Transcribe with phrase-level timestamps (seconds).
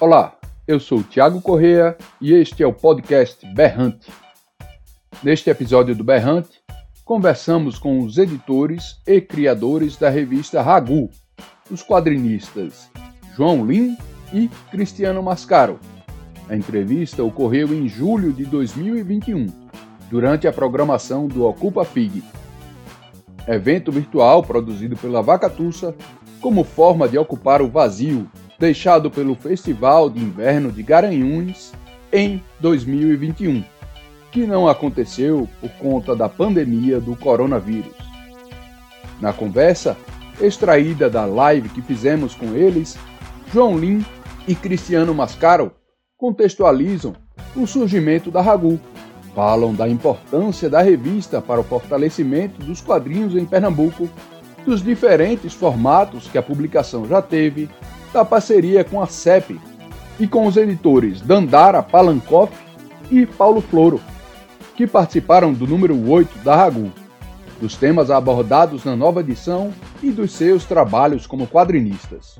[0.00, 0.32] Olá,
[0.66, 4.10] eu sou Tiago Correa e este é o podcast Berrante.
[5.22, 6.58] Neste episódio do Berrante,
[7.04, 11.10] conversamos com os editores e criadores da revista Ragu,
[11.70, 12.88] os quadrinistas
[13.36, 13.94] João Lim
[14.32, 15.78] e Cristiano Mascaro.
[16.48, 19.48] A entrevista ocorreu em julho de 2021,
[20.08, 22.24] durante a programação do Ocupa FIG,
[23.46, 25.94] evento virtual produzido pela Vacatussa
[26.40, 28.26] como forma de ocupar o vazio
[28.60, 31.72] deixado pelo Festival de Inverno de Garanhuns
[32.12, 33.64] em 2021,
[34.30, 37.96] que não aconteceu por conta da pandemia do coronavírus.
[39.18, 39.96] Na conversa,
[40.38, 42.98] extraída da live que fizemos com eles,
[43.50, 44.04] João Lim
[44.46, 45.72] e Cristiano Mascaro
[46.18, 47.14] contextualizam
[47.56, 48.78] o surgimento da Ragu,
[49.34, 54.06] falam da importância da revista para o fortalecimento dos quadrinhos em Pernambuco,
[54.66, 57.66] dos diferentes formatos que a publicação já teve
[58.12, 59.60] da parceria com a CEP
[60.18, 62.52] e com os editores Dandara Palankoff
[63.10, 64.00] e Paulo Floro,
[64.76, 66.92] que participaram do número 8 da Ragu,
[67.60, 72.38] dos temas abordados na nova edição e dos seus trabalhos como quadrinistas.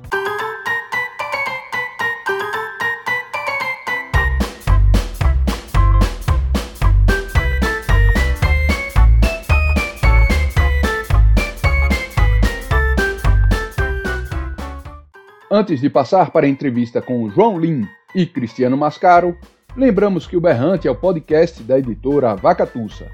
[15.61, 19.37] Antes de passar para a entrevista com João Lim e Cristiano Mascaro,
[19.77, 23.11] lembramos que o Berrante é o podcast da editora Vacatussa.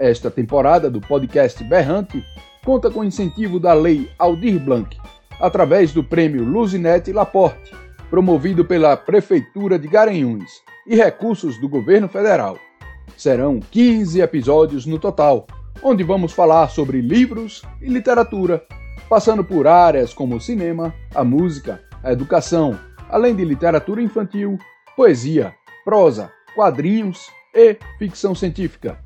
[0.00, 2.24] Esta temporada do podcast Berrante
[2.64, 4.96] conta com incentivo da Lei Aldir Blanc,
[5.40, 7.74] através do prêmio Luzinete Laporte,
[8.08, 12.58] promovido pela Prefeitura de Garanhuns, e recursos do governo federal.
[13.16, 15.46] Serão 15 episódios no total,
[15.82, 18.64] onde vamos falar sobre livros e literatura,
[19.08, 24.58] passando por áreas como o cinema, a música, a educação, além de literatura infantil,
[24.96, 25.54] poesia,
[25.84, 28.98] prosa, quadrinhos e ficção científica.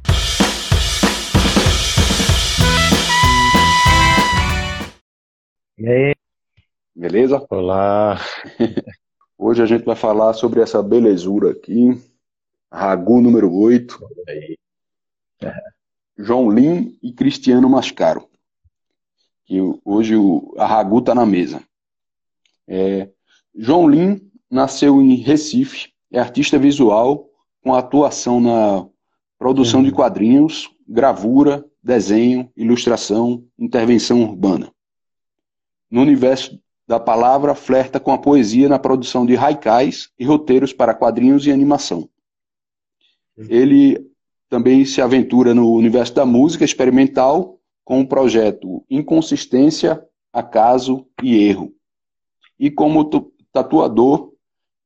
[5.78, 6.14] E aí?
[6.94, 7.44] Beleza?
[7.50, 8.18] Olá.
[9.38, 12.00] Hoje a gente vai falar sobre essa belezura aqui,
[12.72, 13.98] Ragu número 8.
[16.18, 18.28] João Lim e Cristiano Mascaro.
[19.48, 21.62] E hoje o, a Ragu está na mesa.
[22.66, 23.08] É,
[23.54, 27.28] João Lim nasceu em Recife, é artista visual
[27.62, 28.86] com atuação na
[29.38, 29.86] produção uhum.
[29.86, 34.72] de quadrinhos, gravura, desenho, ilustração, intervenção urbana.
[35.90, 40.94] No universo da palavra, flerta com a poesia na produção de haikais e roteiros para
[40.94, 42.08] quadrinhos e animação.
[43.36, 43.98] Ele
[44.48, 50.02] também se aventura no universo da música experimental com o projeto Inconsistência,
[50.32, 51.72] Acaso e Erro.
[52.58, 53.04] E como
[53.52, 54.32] tatuador,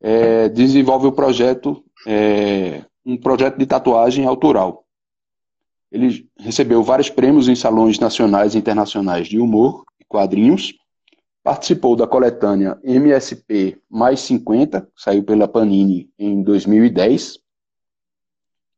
[0.00, 4.84] é, desenvolve o projeto, é, um projeto de tatuagem autoral.
[5.90, 10.74] Ele recebeu vários prêmios em salões nacionais e internacionais de humor e quadrinhos,
[11.42, 17.38] participou da coletânea MSP Mais 50, saiu pela Panini em 2010,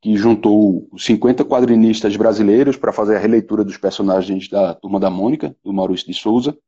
[0.02, 5.54] que juntou 50 quadrinistas brasileiros para fazer a releitura dos personagens da Turma da Mônica,
[5.64, 6.58] do Maurício de Souza.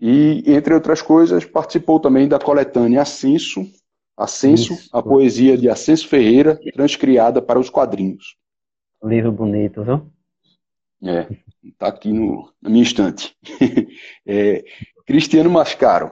[0.00, 3.64] E, entre outras coisas, participou também da coletânea Ascenso,
[4.16, 4.90] Ascenso, Isso.
[4.92, 8.36] a poesia de Ascenso Ferreira, transcriada para os quadrinhos.
[9.04, 10.10] Livro bonito, viu?
[11.04, 11.28] É,
[11.62, 13.36] está aqui no, na minha estante.
[14.26, 14.64] é,
[15.06, 16.10] Cristiano Mascaro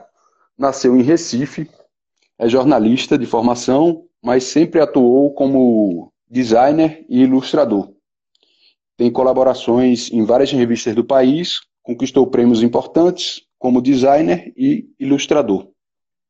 [0.57, 1.69] nasceu em Recife,
[2.39, 7.93] é jornalista de formação, mas sempre atuou como designer e ilustrador.
[8.97, 15.67] Tem colaborações em várias revistas do país, conquistou prêmios importantes como designer e ilustrador.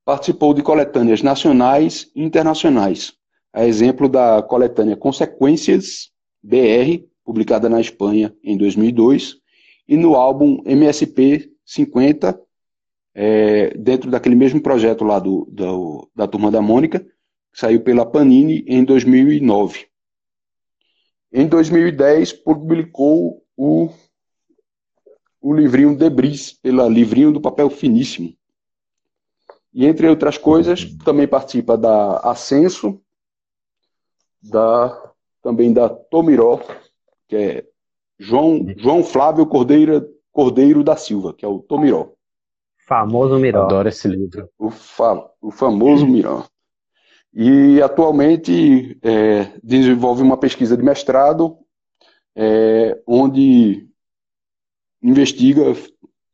[0.04, 3.14] Participou de coletâneas nacionais e internacionais,
[3.54, 6.10] a exemplo da coletânea Consequências
[6.44, 9.38] BR, publicada na Espanha em 2002,
[9.88, 12.38] e no álbum MSP 50,
[13.14, 17.06] é, dentro daquele mesmo projeto lá do, do, da Turma da Mônica,
[17.56, 19.88] saiu pela Panini em 2009.
[21.32, 23.90] Em 2010, publicou o,
[25.42, 28.36] o livrinho Debris, pela Livrinho do Papel Finíssimo.
[29.74, 33.02] E, entre outras coisas, também participa da Ascenso,
[34.42, 36.60] da, também da Tomiró,
[37.28, 37.66] que é
[38.20, 42.12] João, João Flávio Cordeiro, Cordeiro da Silva, que é o Tomiró.
[42.86, 43.64] Famoso Miró.
[43.64, 44.50] Adoro esse livro.
[44.60, 46.46] O, fa, o famoso Miró.
[47.36, 51.58] E atualmente é, desenvolve uma pesquisa de mestrado,
[52.34, 53.90] é, onde
[55.04, 55.76] investiga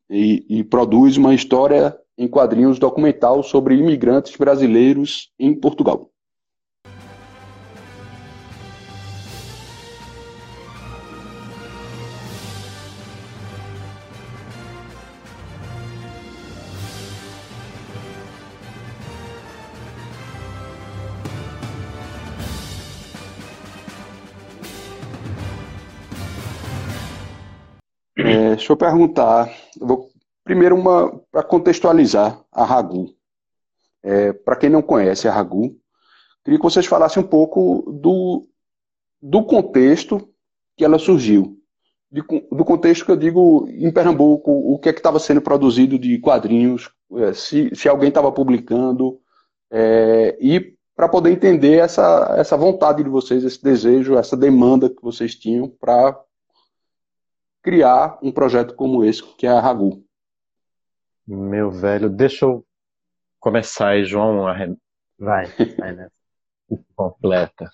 [0.10, 6.11] e, e produz uma história em quadrinhos documental sobre imigrantes brasileiros em Portugal.
[28.62, 29.52] Deixa eu perguntar.
[29.80, 30.10] Eu vou,
[30.44, 33.14] primeiro, uma para contextualizar a Ragu.
[34.04, 35.76] É, para quem não conhece a Ragu,
[36.44, 38.48] queria que vocês falassem um pouco do,
[39.22, 40.30] do contexto
[40.78, 41.58] que ela surgiu.
[42.12, 45.98] De, do contexto que eu digo em Pernambuco, o que é que estava sendo produzido
[45.98, 49.20] de quadrinhos, é, se, se alguém estava publicando,
[49.72, 55.02] é, e para poder entender essa, essa vontade de vocês, esse desejo, essa demanda que
[55.02, 56.20] vocês tinham para
[57.62, 60.04] criar um projeto como esse, que é a Ragu.
[61.28, 62.66] Meu velho, deixa eu
[63.40, 64.44] começar aí, João.
[64.44, 65.46] Vai,
[65.78, 66.10] vai né?
[66.96, 67.70] Completa.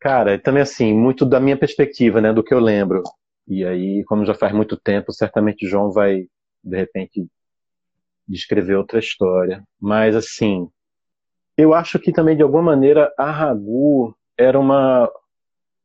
[0.00, 3.02] Cara, também assim, muito da minha perspectiva, né, do que eu lembro.
[3.46, 6.26] E aí, como já faz muito tempo, certamente João vai,
[6.64, 7.26] de repente,
[8.26, 9.62] descrever outra história.
[9.78, 10.70] Mas, assim,
[11.56, 15.10] eu acho que também, de alguma maneira, a Ragu era uma,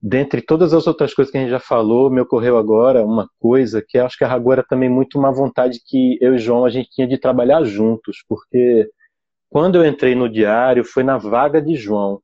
[0.07, 3.81] dentre todas as outras coisas que a gente já falou, me ocorreu agora uma coisa
[3.81, 6.69] que acho que a Ragu era também muito uma vontade que eu e João a
[6.69, 8.87] gente tinha de trabalhar juntos, porque
[9.49, 12.21] quando eu entrei no diário foi na vaga de João.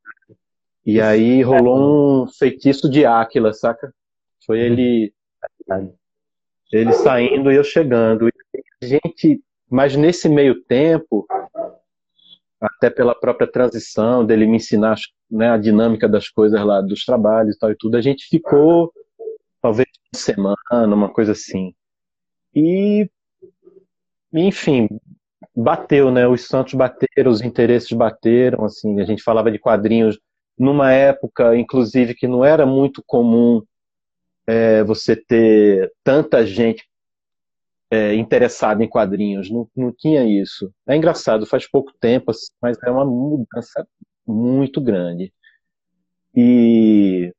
[0.85, 3.91] E aí rolou um feitiço de Áquila, saca?
[4.45, 4.65] Foi uhum.
[4.65, 5.13] ele
[6.71, 8.27] ele saindo e eu chegando.
[8.27, 11.25] E gente, mas nesse meio tempo,
[12.61, 14.95] até pela própria transição dele me ensinar
[15.29, 18.93] né, a dinâmica das coisas lá, dos trabalhos e tal e tudo, a gente ficou
[19.61, 21.73] talvez uma semana, uma coisa assim.
[22.53, 23.09] E,
[24.33, 24.87] enfim,
[25.55, 26.27] bateu, né?
[26.27, 30.19] Os santos bateram, os interesses bateram, assim, a gente falava de quadrinhos
[30.57, 33.61] numa época, inclusive, que não era muito comum
[34.45, 36.87] é, você ter tanta gente
[37.91, 40.73] é, interessado em quadrinhos, não, não tinha isso.
[40.87, 43.85] É engraçado, faz pouco tempo, assim, mas é uma mudança
[44.25, 45.33] muito grande.
[46.33, 47.33] E,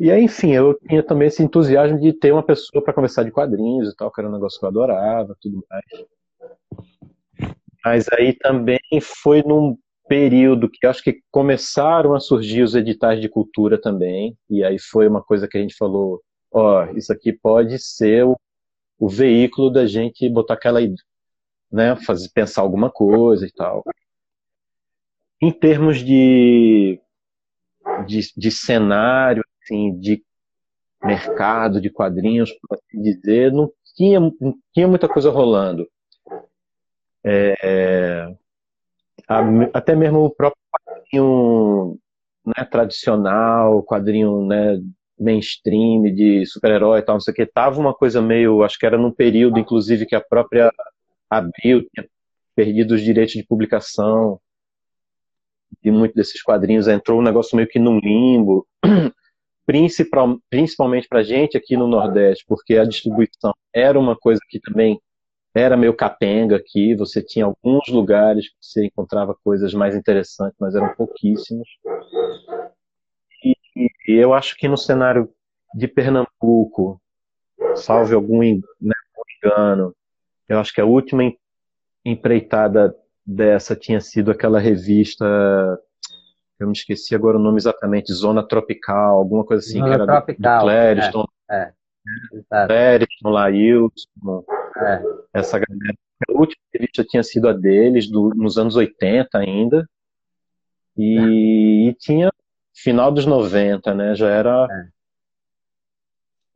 [0.00, 3.30] e aí, enfim, eu tinha também esse entusiasmo de ter uma pessoa para conversar de
[3.30, 5.84] quadrinhos e tal, que era um negócio que eu adorava, tudo mais.
[7.84, 9.76] Mas aí também foi num
[10.08, 15.06] período que acho que começaram a surgir os editais de cultura também, e aí foi
[15.06, 18.34] uma coisa que a gente falou, ó, oh, isso aqui pode ser o
[18.98, 20.80] o veículo da gente botar aquela,
[21.70, 23.84] né, fazer, pensar alguma coisa e tal.
[25.40, 27.00] Em termos de,
[28.06, 30.24] de, de cenário, assim, de
[31.02, 35.88] mercado, de quadrinhos, por assim dizer, não tinha, não tinha muita coisa rolando.
[37.24, 38.34] É,
[39.28, 39.40] a,
[39.74, 41.98] até mesmo o próprio quadrinho
[42.44, 44.80] né, tradicional, quadrinho né,
[45.18, 48.86] mainstream de super-herói e tal, não sei o que, tava uma coisa meio, acho que
[48.86, 50.72] era num período, inclusive, que a própria
[51.30, 52.08] Abril tinha
[52.54, 54.40] perdido os direitos de publicação.
[55.82, 58.66] De muitos desses quadrinhos, entrou um negócio meio que num limbo,
[59.68, 64.98] Principal, principalmente pra gente aqui no Nordeste, porque a distribuição era uma coisa que também
[65.54, 70.74] era meio capenga aqui, você tinha alguns lugares que você encontrava coisas mais interessantes, mas
[70.74, 71.68] eram pouquíssimos.
[74.08, 75.28] E eu acho que no cenário
[75.74, 76.98] de Pernambuco,
[77.76, 78.94] salve algum né,
[79.44, 79.94] engano,
[80.48, 81.22] eu acho que a última
[82.02, 85.26] empreitada dessa tinha sido aquela revista,
[86.58, 90.06] eu me esqueci agora o nome exatamente, Zona Tropical, alguma coisa assim, Zona que era
[90.06, 91.72] Tropical, do Clériston, É.
[92.66, 94.44] Clériston, Lailson,
[94.78, 95.02] É.
[95.34, 95.94] essa galera.
[96.30, 99.86] A última revista tinha sido a deles, do- nos anos 80 ainda,
[100.96, 102.30] e, e tinha
[102.82, 104.14] final dos 90, né?
[104.14, 104.88] Já era É.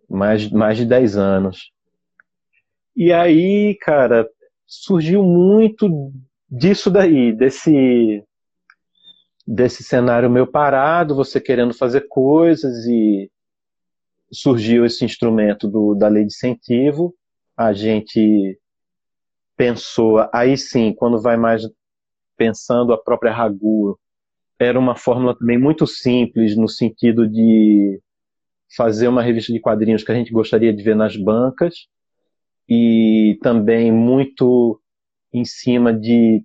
[0.09, 1.71] mais, mais de 10 anos.
[2.95, 4.29] E aí, cara,
[4.67, 6.13] surgiu muito
[6.49, 8.23] disso daí, desse,
[9.47, 13.31] desse cenário meio parado, você querendo fazer coisas e
[14.31, 17.15] surgiu esse instrumento do, da lei de incentivo.
[17.57, 18.59] A gente
[19.57, 21.63] pensou, aí sim, quando vai mais
[22.37, 23.99] pensando a própria Ragu,
[24.63, 28.01] era uma fórmula também muito simples no sentido de
[28.77, 31.87] fazer uma revista de quadrinhos que a gente gostaria de ver nas bancas
[32.69, 34.81] e também muito
[35.33, 36.45] em cima de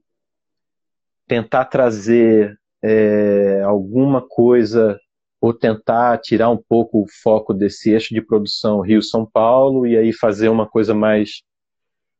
[1.27, 4.99] tentar trazer é, alguma coisa
[5.39, 10.11] ou tentar tirar um pouco o foco desse eixo de produção Rio-São Paulo e aí
[10.11, 11.43] fazer uma coisa mais.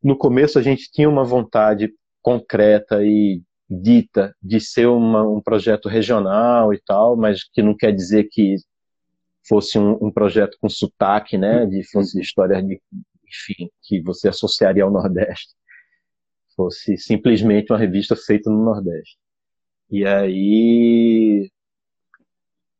[0.04, 5.90] No começo a gente tinha uma vontade concreta e dita de ser uma, um projeto
[5.90, 8.56] regional e tal, mas que não quer dizer que
[9.48, 12.82] fosse um, um projeto com sotaque, né, de fosse história de,
[13.28, 15.54] enfim, que você associaria ao Nordeste,
[16.56, 19.18] fosse simplesmente uma revista feita no Nordeste.
[19.90, 21.50] E aí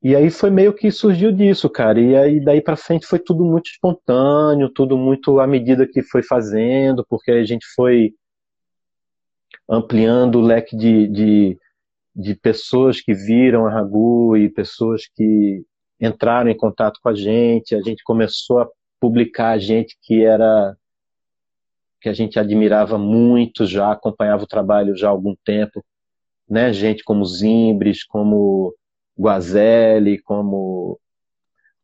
[0.02, 2.00] e aí foi meio que surgiu disso, cara.
[2.00, 6.24] E aí daí para frente foi tudo muito espontâneo, tudo muito à medida que foi
[6.24, 8.14] fazendo, porque a gente foi
[9.70, 11.58] ampliando o leque de, de,
[12.16, 15.64] de pessoas que viram a Ragu e pessoas que
[16.00, 17.76] entraram em contato com a gente.
[17.76, 18.70] A gente começou a
[19.00, 20.76] publicar gente que era
[22.00, 25.84] que a gente admirava muito já, acompanhava o trabalho já há algum tempo,
[26.48, 26.72] né?
[26.72, 28.74] Gente como Zimbres, como
[29.18, 31.00] Guazelli, como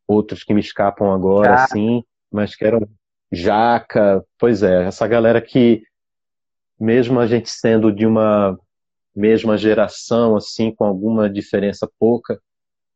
[0.07, 1.63] outros que me escapam agora, Jaca.
[1.63, 2.87] assim, mas que eram
[3.31, 5.81] Jaca, pois é, essa galera que,
[6.83, 8.57] mesmo a gente sendo de uma
[9.15, 12.39] mesma geração, assim, com alguma diferença pouca,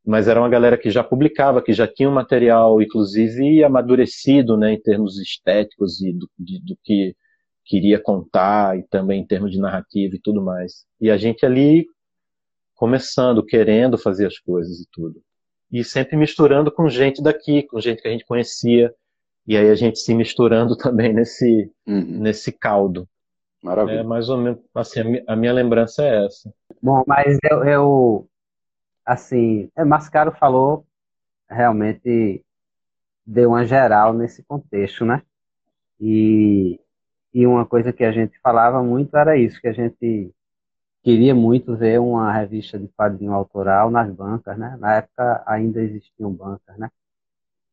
[0.06, 4.74] mas era uma galera que já publicava, que já tinha um material, inclusive, amadurecido, né,
[4.74, 7.16] em termos estéticos e do, de, do que
[7.66, 10.86] queria contar, e também em termos de narrativa e tudo mais.
[11.00, 11.86] E a gente ali
[12.76, 15.22] começando, querendo fazer as coisas e tudo.
[15.72, 18.94] E sempre misturando com gente daqui, com gente que a gente conhecia,
[19.46, 22.20] e aí a gente se misturando também nesse, Uhum.
[22.22, 23.08] nesse caldo.
[23.68, 24.04] É Maravilha.
[24.04, 26.54] mais ou menos, assim, a mi- a minha lembrança é essa.
[26.82, 28.30] Bom, mas eu, eu
[29.06, 30.86] assim, é, Mascaro falou,
[31.50, 32.44] realmente
[33.26, 35.22] deu uma geral nesse contexto, né?
[36.00, 36.80] E,
[37.34, 40.34] e uma coisa que a gente falava muito era isso, que a gente
[41.04, 44.78] queria muito ver uma revista de quadrinho autoral nas bancas, né?
[44.80, 46.90] Na época ainda existiam bancas, né?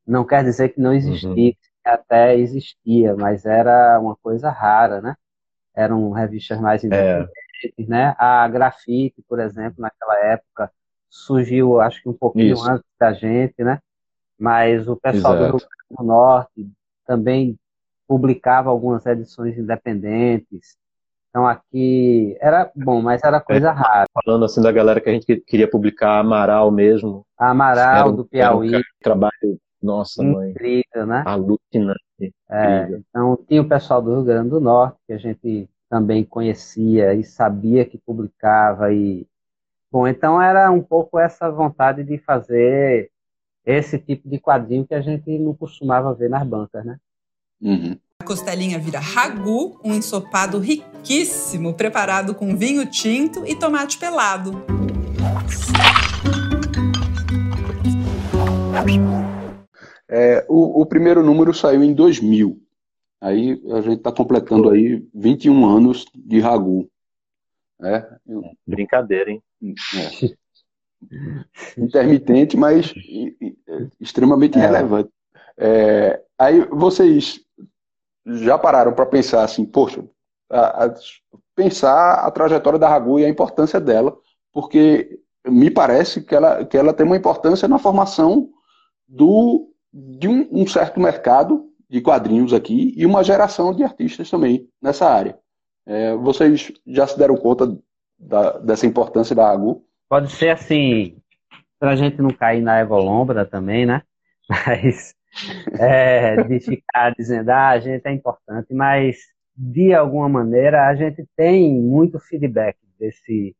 [0.06, 5.16] Não quer dizer que não existisse, até existia, mas era uma coisa rara, né?
[5.74, 7.32] Eram revistas mais independentes,
[7.88, 8.14] né?
[8.18, 10.70] A Grafite, por exemplo, naquela época
[11.10, 12.70] surgiu, acho que um pouquinho Isso.
[12.70, 13.78] antes da gente, né?
[14.38, 15.66] Mas o pessoal do Rio Exato.
[15.88, 16.68] Grande do Norte
[17.06, 17.56] também
[18.06, 20.76] publicava algumas edições independentes.
[21.30, 24.06] Então aqui era bom, mas era coisa rara.
[24.24, 28.22] Falando assim da galera que a gente que- queria publicar Amaral mesmo, Amaral um- do
[28.22, 31.22] um Piauí, ca- trabalho, nossa mãe, incrível, né?
[31.26, 32.02] alucinante.
[32.50, 37.14] É, então, tinha o pessoal do Rio Grande do Norte, que a gente também conhecia
[37.14, 38.92] e sabia que publicava.
[38.92, 39.26] E...
[39.92, 43.10] Bom, então era um pouco essa vontade de fazer
[43.64, 46.98] esse tipo de quadrinho que a gente não costumava ver nas bancas, né?
[47.60, 47.96] Uhum.
[48.20, 54.64] A costelinha vira ragu, um ensopado riquíssimo, preparado com vinho tinto e tomate pelado.
[60.08, 62.60] É, o, o primeiro número saiu em 2000.
[63.20, 66.88] Aí a gente está completando aí 21 anos de Ragu.
[67.82, 68.06] É,
[68.66, 69.42] Brincadeira, hein?
[69.62, 70.34] é.
[71.78, 72.92] Intermitente, mas
[73.68, 74.60] é, extremamente É.
[74.60, 75.10] relevante.
[75.56, 77.40] É, aí vocês
[78.26, 80.04] já pararam para pensar assim, poxa,
[80.50, 80.94] a- a-
[81.54, 84.16] pensar a trajetória da Ragu e a importância dela,
[84.52, 88.48] porque me parece que ela, que ela tem uma importância na formação
[89.06, 94.68] do, de um, um certo mercado de quadrinhos aqui e uma geração de artistas também
[94.82, 95.38] nessa área.
[95.86, 97.78] É, vocês já se deram conta
[98.18, 99.84] da- dessa importância da Ragu?
[100.08, 101.16] Pode ser assim,
[101.78, 104.02] para a gente não cair na egolombra também, né?
[104.48, 105.14] Mas
[105.78, 109.16] é, de ficar dizendo, ah, a gente é importante, mas
[109.56, 113.54] de alguma maneira, a gente tem muito feedback desse,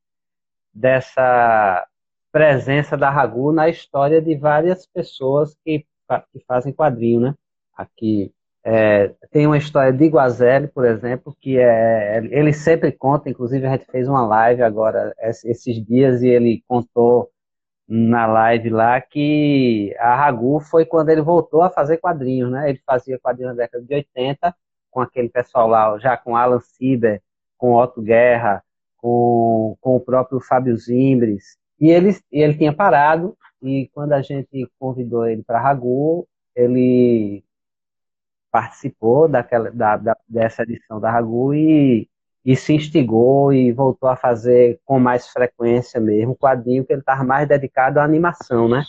[0.73, 1.87] dessa
[2.33, 5.87] presença da Ragu na história de várias pessoas que,
[6.33, 7.35] que fazem quadrinho, né?
[7.77, 8.33] Aqui
[8.65, 13.71] é, tem uma história de Guazelli, por exemplo, que é, ele sempre conta, inclusive a
[13.73, 17.31] gente fez uma live agora esses dias e ele contou
[17.87, 22.71] na live lá que a Ragu foi quando ele voltou a fazer quadrinhos, né?
[22.71, 24.57] Ele fazia quadrinhos na década de 80
[24.91, 27.21] com aquele pessoal lá, já com Alan Sieber,
[27.59, 28.63] com Otto Guerra,
[28.97, 34.69] com, com o próprio Fábio Zimbres, e ele, ele tinha parado, e quando a gente
[34.79, 37.45] convidou ele para Ragu, ele
[38.51, 42.09] participou daquela, da, da, dessa edição da Ragu e,
[42.45, 47.25] e se instigou e voltou a fazer com mais frequência mesmo, quadrinho que ele estava
[47.25, 48.85] mais dedicado à animação, né?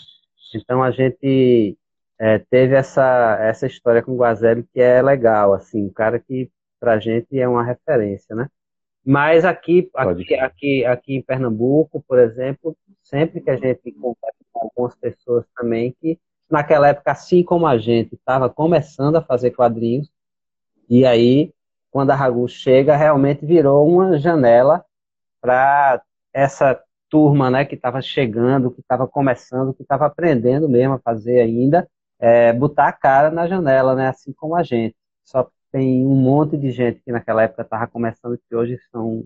[0.53, 1.77] Então a gente
[2.19, 6.49] é, teve essa, essa história com o Guazelli que é legal, assim, um cara que
[6.79, 8.47] pra gente é uma referência, né?
[9.05, 14.61] Mas aqui, aqui, aqui, aqui em Pernambuco, por exemplo, sempre que a gente conversa com
[14.61, 16.19] algumas pessoas também que
[16.49, 20.09] naquela época, assim como a gente estava começando a fazer quadrinhos,
[20.89, 21.51] e aí,
[21.91, 24.85] quando a Ragu chega, realmente virou uma janela
[25.41, 26.01] para
[26.33, 31.39] essa turma né, que estava chegando, que estava começando, que estava aprendendo mesmo a fazer
[31.41, 31.87] ainda,
[32.19, 34.95] é, botar a cara na janela, né, assim como a gente.
[35.23, 39.25] Só tem um monte de gente que naquela época estava começando, que hoje são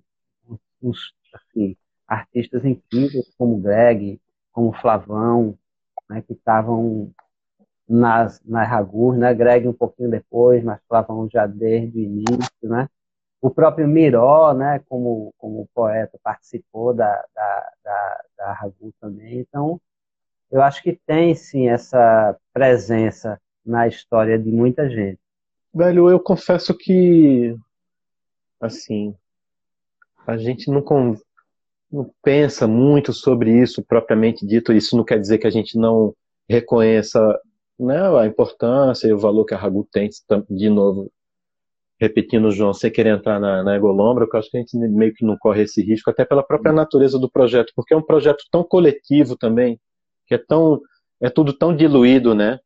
[0.81, 1.77] uns assim,
[2.07, 4.19] artistas incríveis, como Greg,
[4.51, 5.55] como Flavão,
[6.09, 7.11] né, que estavam
[7.87, 9.31] nas, nas Ragus, né?
[9.31, 12.89] Greg um pouquinho depois, mas Flavão já desde o início, né?
[13.39, 19.37] O próprio Miró, né, como, como poeta, participou da, da, da, da também.
[19.37, 19.79] Então,
[20.49, 25.19] eu acho que tem, sim, essa presença na história de muita gente.
[25.73, 27.55] Velho, eu confesso que,
[28.59, 29.15] assim,
[30.25, 30.83] a gente não,
[31.91, 34.73] não pensa muito sobre isso propriamente dito.
[34.73, 36.15] Isso não quer dizer que a gente não
[36.47, 37.19] reconheça
[37.79, 40.09] né, a importância e o valor que a Ragu tem,
[40.49, 41.11] de novo,
[41.99, 45.25] repetindo, João, sem querer entrar na, na egolombra, eu acho que a gente meio que
[45.25, 48.63] não corre esse risco, até pela própria natureza do projeto, porque é um projeto tão
[48.63, 49.79] coletivo também,
[50.25, 50.81] que é tão,
[51.21, 52.59] é tudo tão diluído, né?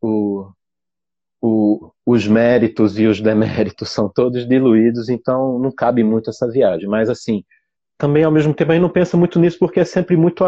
[0.00, 0.50] O,
[1.40, 6.88] o, os méritos e os deméritos são todos diluídos, então não cabe muito essa viagem.
[6.88, 7.42] Mas assim,
[7.98, 10.44] também ao mesmo tempo a gente não pensa muito nisso porque é sempre muito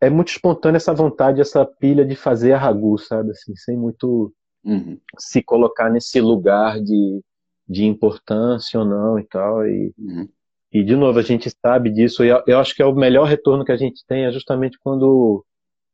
[0.00, 3.30] é muito espontânea essa vontade, essa pilha de fazer a ragu, sabe?
[3.30, 4.98] Assim, sem muito uhum.
[5.16, 7.20] se colocar nesse lugar de,
[7.68, 9.64] de importância ou não e tal.
[9.64, 10.28] E, uhum.
[10.72, 12.24] e de novo, a gente sabe disso.
[12.24, 14.76] E eu, eu, acho que é o melhor retorno que a gente tem é justamente
[14.82, 15.44] quando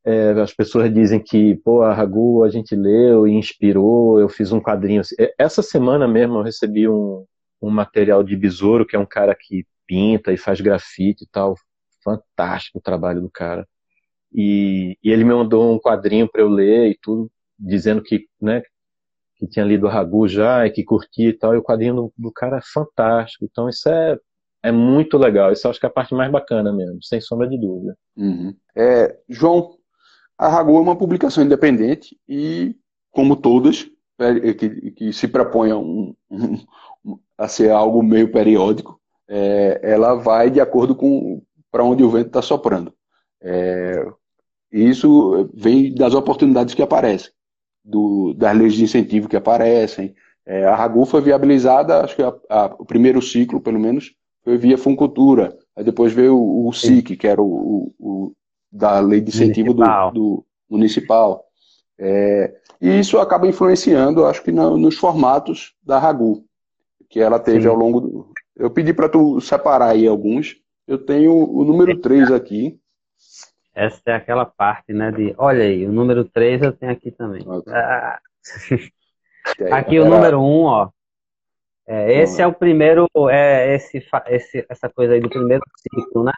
[0.08, 4.50] é, as pessoas dizem que, pô, a Ragu a gente leu e inspirou, eu fiz
[4.52, 5.02] um quadrinho.
[5.38, 7.26] Essa semana mesmo eu recebi um,
[7.60, 11.54] um material de Besouro, que é um cara que pinta e faz grafite e tal.
[12.02, 13.68] Fantástico o trabalho do cara.
[14.32, 18.62] E, e ele me mandou um quadrinho para eu ler e tudo, dizendo que, né,
[19.36, 21.54] que tinha lido o Ragu já e que curtia e tal.
[21.54, 23.44] E o quadrinho do, do cara é fantástico.
[23.44, 24.16] Então isso é,
[24.62, 25.52] é muito legal.
[25.52, 27.94] Isso acho que é a parte mais bacana mesmo, sem sombra de dúvida.
[28.16, 28.54] Uhum.
[28.74, 29.77] É, João,
[30.38, 32.76] a Ragu é uma publicação independente e,
[33.10, 39.00] como todas, é, que, que se propõe a, um, um, a ser algo meio periódico,
[39.28, 42.94] é, ela vai de acordo com para onde o vento está soprando.
[43.42, 44.06] É,
[44.72, 47.30] isso vem das oportunidades que aparecem,
[47.84, 50.14] do, das leis de incentivo que aparecem.
[50.46, 54.56] É, a Ragu foi viabilizada, acho que a, a, o primeiro ciclo, pelo menos, foi
[54.56, 55.56] via Funcultura.
[55.76, 58.32] Aí depois veio o, o SIC, que era o, o,
[58.70, 60.12] da lei de incentivo municipal.
[60.12, 61.44] Do, do, municipal.
[61.98, 66.44] É, e isso acaba influenciando, acho que no, nos formatos da Ragu,
[67.08, 67.68] que ela teve Sim.
[67.68, 68.32] ao longo do.
[68.56, 70.56] Eu pedi para tu separar aí alguns.
[70.86, 72.80] Eu tenho o número 3 aqui,
[73.78, 77.46] essa é aquela parte, né, de, olha aí, o número 3 eu tenho aqui também.
[77.68, 78.18] Ah.
[79.70, 80.90] aqui o número 1, um, ó.
[81.86, 86.32] É, esse é o primeiro, é esse, esse, essa coisa aí do primeiro ciclo, né?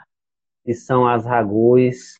[0.66, 2.19] Que são as ragus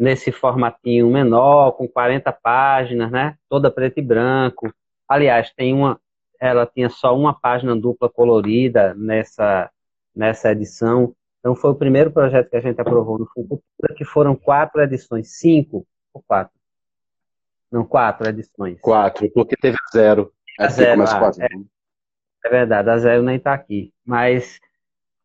[0.00, 3.36] nesse formatinho menor, com 40 páginas, né?
[3.50, 4.72] Toda preto e branco.
[5.06, 6.00] Aliás, tem uma,
[6.40, 9.70] ela tinha só uma página dupla colorida nessa,
[10.16, 11.14] nessa edição.
[11.38, 15.38] Então, foi o primeiro projeto que a gente aprovou no Fucultura, que foram quatro edições.
[15.38, 16.54] Cinco ou quatro?
[17.70, 18.80] Não, quatro edições.
[18.80, 20.32] Quatro, porque teve zero.
[20.58, 23.92] A zero, ah, é, é, verdade, a zero nem está aqui.
[24.04, 24.58] Mas,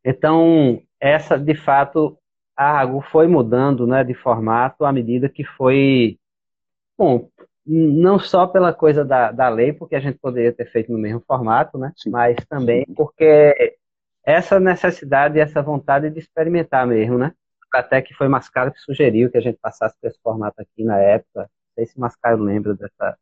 [0.03, 2.17] então, essa, de fato,
[2.55, 6.17] a Ragu foi mudando né, de formato à medida que foi...
[6.97, 7.29] Bom,
[7.65, 11.21] não só pela coisa da, da lei, porque a gente poderia ter feito no mesmo
[11.27, 11.91] formato, né?
[11.97, 12.11] Sim.
[12.11, 13.75] Mas também porque
[14.23, 17.33] essa necessidade e essa vontade de experimentar mesmo, né?
[17.73, 20.97] Até que foi Mascaro que sugeriu que a gente passasse por esse formato aqui na
[20.97, 21.41] época.
[21.41, 23.17] Não sei se Mascaro lembra dessa,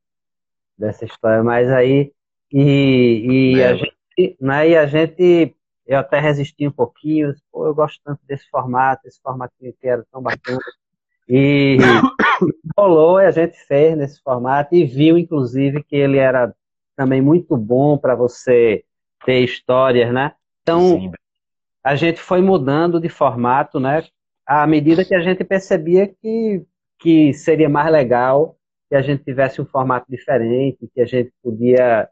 [0.77, 2.11] dessa história, mas aí
[2.51, 7.75] e, e a gente, né, e a gente eu até resisti um pouquinho, pô, eu
[7.75, 10.59] gosto tanto desse formato, esse formatinho que era tão bacana.
[11.27, 11.77] E
[12.77, 16.53] rolou e a gente fez nesse formato e viu, inclusive, que ele era
[16.95, 18.83] também muito bom para você
[19.25, 20.33] ter histórias, né?
[20.61, 21.11] Então, Sim.
[21.83, 24.03] a gente foi mudando de formato, né?
[24.45, 26.63] À medida que a gente percebia que,
[26.99, 28.57] que seria mais legal
[28.89, 32.07] que a gente tivesse um formato diferente, que a gente podia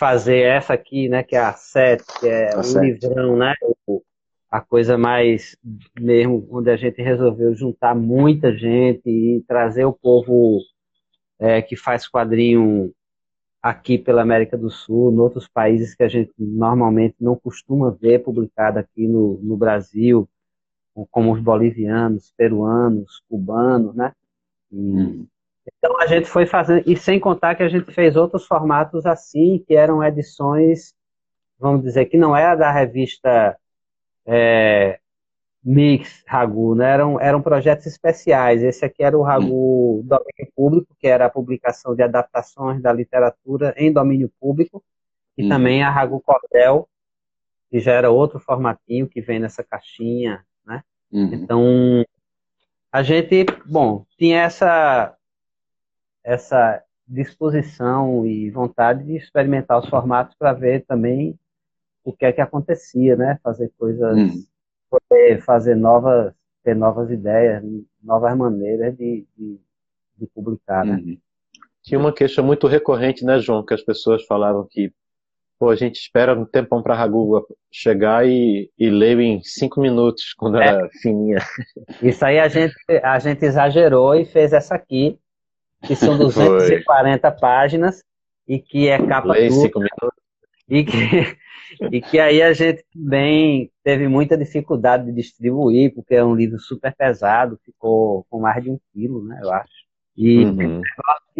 [0.00, 1.22] fazer essa aqui, né?
[1.22, 3.52] Que é a sete, que é a o livrão, né?
[4.50, 5.56] a coisa mais
[6.00, 10.58] mesmo, onde a gente resolveu juntar muita gente e trazer o povo
[11.38, 12.92] é, que faz quadrinho
[13.62, 18.24] aqui pela América do Sul, em outros países que a gente normalmente não costuma ver
[18.24, 20.28] publicado aqui no, no Brasil,
[21.10, 24.12] como os bolivianos, peruanos, cubanos, né?
[24.72, 25.26] E, hum.
[25.78, 29.62] Então a gente foi fazendo, e sem contar que a gente fez outros formatos assim,
[29.66, 30.94] que eram edições,
[31.58, 33.56] vamos dizer, que não era da revista
[34.26, 34.98] é,
[35.62, 36.90] Mix Ragu, né?
[36.90, 38.62] eram, eram projetos especiais.
[38.62, 43.74] Esse aqui era o Ragu Domínio Público, que era a publicação de adaptações da literatura
[43.76, 44.82] em domínio público,
[45.36, 46.88] e também a Ragu Cordel,
[47.70, 50.82] que já era outro formatinho que vem nessa caixinha, né?
[51.12, 51.32] Uhum.
[51.32, 52.04] Então,
[52.92, 55.14] a gente, bom, tinha essa
[56.24, 61.38] essa disposição e vontade de experimentar os formatos para ver também
[62.04, 63.38] o que é que acontecia, né?
[63.42, 64.44] Fazer coisas, hum.
[64.88, 67.62] poder fazer novas, ter novas ideias,
[68.02, 69.60] novas maneiras de, de,
[70.16, 70.96] de publicar, né?
[70.96, 71.18] Uhum.
[71.82, 74.92] Tinha uma queixa muito recorrente, né, João, que as pessoas falavam que
[75.58, 79.80] pô, a gente espera um tempão para a Ragu chegar e, e leio em cinco
[79.80, 80.66] minutos, quando é.
[80.66, 81.38] era fininha.
[82.02, 85.18] Isso aí a gente, a gente exagerou e fez essa aqui,
[85.82, 87.40] que são 240 Foi.
[87.40, 88.02] páginas
[88.46, 89.84] e que é capa dupla.
[90.68, 90.92] E que,
[91.90, 96.58] e que aí a gente também teve muita dificuldade de distribuir, porque é um livro
[96.58, 99.90] super pesado, ficou com mais de um quilo, né, eu acho.
[100.16, 100.82] E uhum.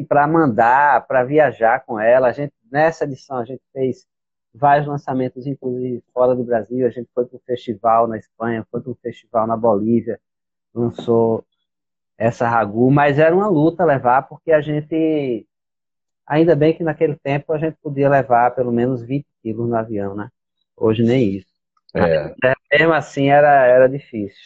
[0.08, 4.06] para mandar, para viajar com ela, a gente nessa edição a gente fez
[4.54, 6.86] vários lançamentos, inclusive fora do Brasil.
[6.86, 10.20] A gente foi para um festival na Espanha, foi para um festival na Bolívia,
[10.74, 11.44] lançou
[12.20, 15.46] essa Ragu, mas era uma luta levar, porque a gente
[16.30, 20.14] Ainda bem que naquele tempo a gente podia levar pelo menos 20 quilos no avião,
[20.14, 20.28] né?
[20.76, 21.48] Hoje nem isso.
[21.92, 22.32] É.
[22.72, 24.38] Mesmo assim era, era difícil.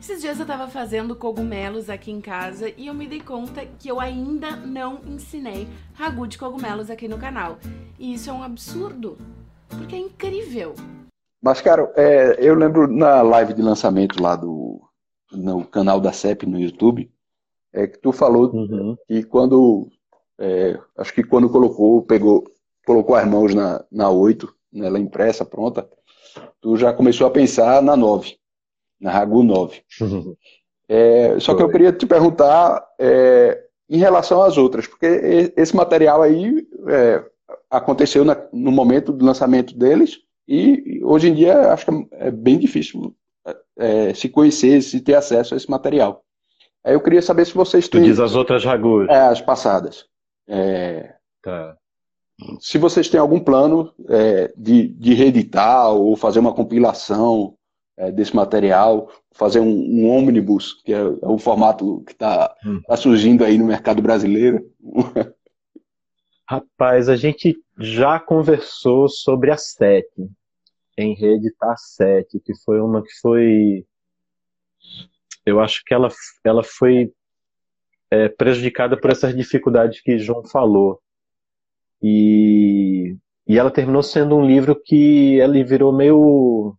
[0.00, 3.88] Esses dias eu tava fazendo cogumelos aqui em casa e eu me dei conta que
[3.88, 7.58] eu ainda não ensinei ragu de cogumelos aqui no canal.
[7.98, 9.18] E isso é um absurdo,
[9.70, 10.76] porque é incrível.
[11.42, 14.87] Mas, cara, é, eu lembro na live de lançamento lá do
[15.32, 17.10] no canal da CEP no YouTube,
[17.72, 18.96] é que tu falou uhum.
[19.06, 19.90] que quando
[20.38, 22.44] é, acho que quando colocou, pegou,
[22.86, 25.88] colocou as mãos na, na 8, nela impressa, pronta,
[26.60, 28.36] tu já começou a pensar na 9,
[29.00, 29.82] na Ragu 9.
[30.00, 30.36] Uhum.
[30.88, 36.22] É, só que eu queria te perguntar é, em relação às outras, porque esse material
[36.22, 37.24] aí é,
[37.68, 42.58] aconteceu na, no momento do lançamento deles e hoje em dia acho que é bem
[42.58, 43.14] difícil
[43.78, 46.22] é, se conhecer, se ter acesso a esse material.
[46.84, 48.02] Aí eu queria saber se vocês têm.
[48.02, 49.08] Tu diz as outras Ragus.
[49.08, 50.06] É, as passadas.
[50.48, 51.76] É, tá.
[52.60, 57.54] Se vocês têm algum plano é, de, de reeditar ou fazer uma compilação
[57.96, 62.80] é, desse material, fazer um, um ônibus, que é, é o formato que está hum.
[62.86, 64.64] tá surgindo aí no mercado brasileiro.
[66.48, 70.30] Rapaz, a gente já conversou sobre a sete,
[71.02, 73.86] em reeditar a sete, que foi uma que foi.
[75.44, 76.08] Eu acho que ela,
[76.44, 77.12] ela foi
[78.10, 81.00] é, prejudicada por essas dificuldades que João falou.
[82.02, 86.76] E, e ela terminou sendo um livro que ele virou meio,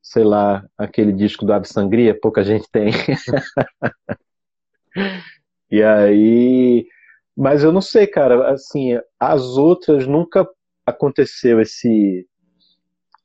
[0.00, 2.90] sei lá, aquele disco do Ave Sangria, pouca gente tem.
[5.70, 6.86] e aí,
[7.36, 10.48] mas eu não sei, cara, assim, as outras nunca
[10.86, 12.26] aconteceu esse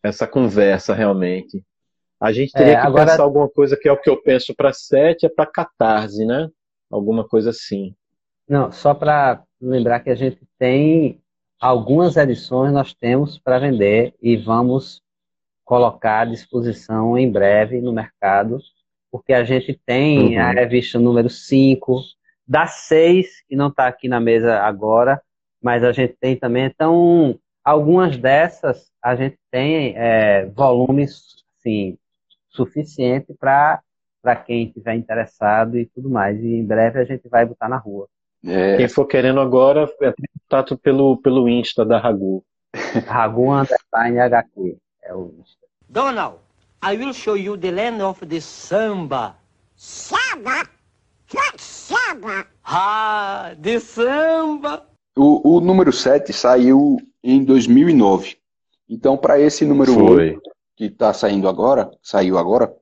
[0.08, 1.64] essa conversa realmente.
[2.20, 3.12] A gente teria é, que agora...
[3.12, 6.50] pensar alguma coisa que é o que eu penso para sete, é para catarse, né?
[6.90, 7.94] alguma coisa assim.
[8.48, 11.22] Não, só para lembrar que a gente tem
[11.60, 15.02] algumas edições nós temos para vender e vamos
[15.66, 18.60] colocar à disposição em breve no mercado,
[19.12, 20.42] porque a gente tem uhum.
[20.42, 22.02] a revista número 5,
[22.48, 25.22] das seis, que não está aqui na mesa agora,
[25.62, 26.66] mas a gente tem também.
[26.66, 31.98] Então, algumas dessas a gente tem é, volumes assim,
[32.50, 33.82] suficiente para
[34.46, 36.42] quem estiver interessado e tudo mais.
[36.42, 38.08] E em breve a gente vai botar na rua.
[38.46, 38.78] É...
[38.78, 42.42] Quem for querendo agora, é contato pelo, pelo Insta da Ragu.
[43.06, 45.68] Ragu Underline HQ é o Insta.
[45.90, 46.38] Donald,
[46.82, 49.36] I will show you the land of the samba.
[49.76, 50.70] Samba?
[51.34, 52.48] What samba?
[52.64, 54.88] Ah, de samba!
[55.18, 58.38] O, o número 7 saiu em 2009.
[58.90, 60.32] Então, para esse número Foi.
[60.32, 60.42] 8,
[60.76, 62.74] que está saindo agora, saiu agora,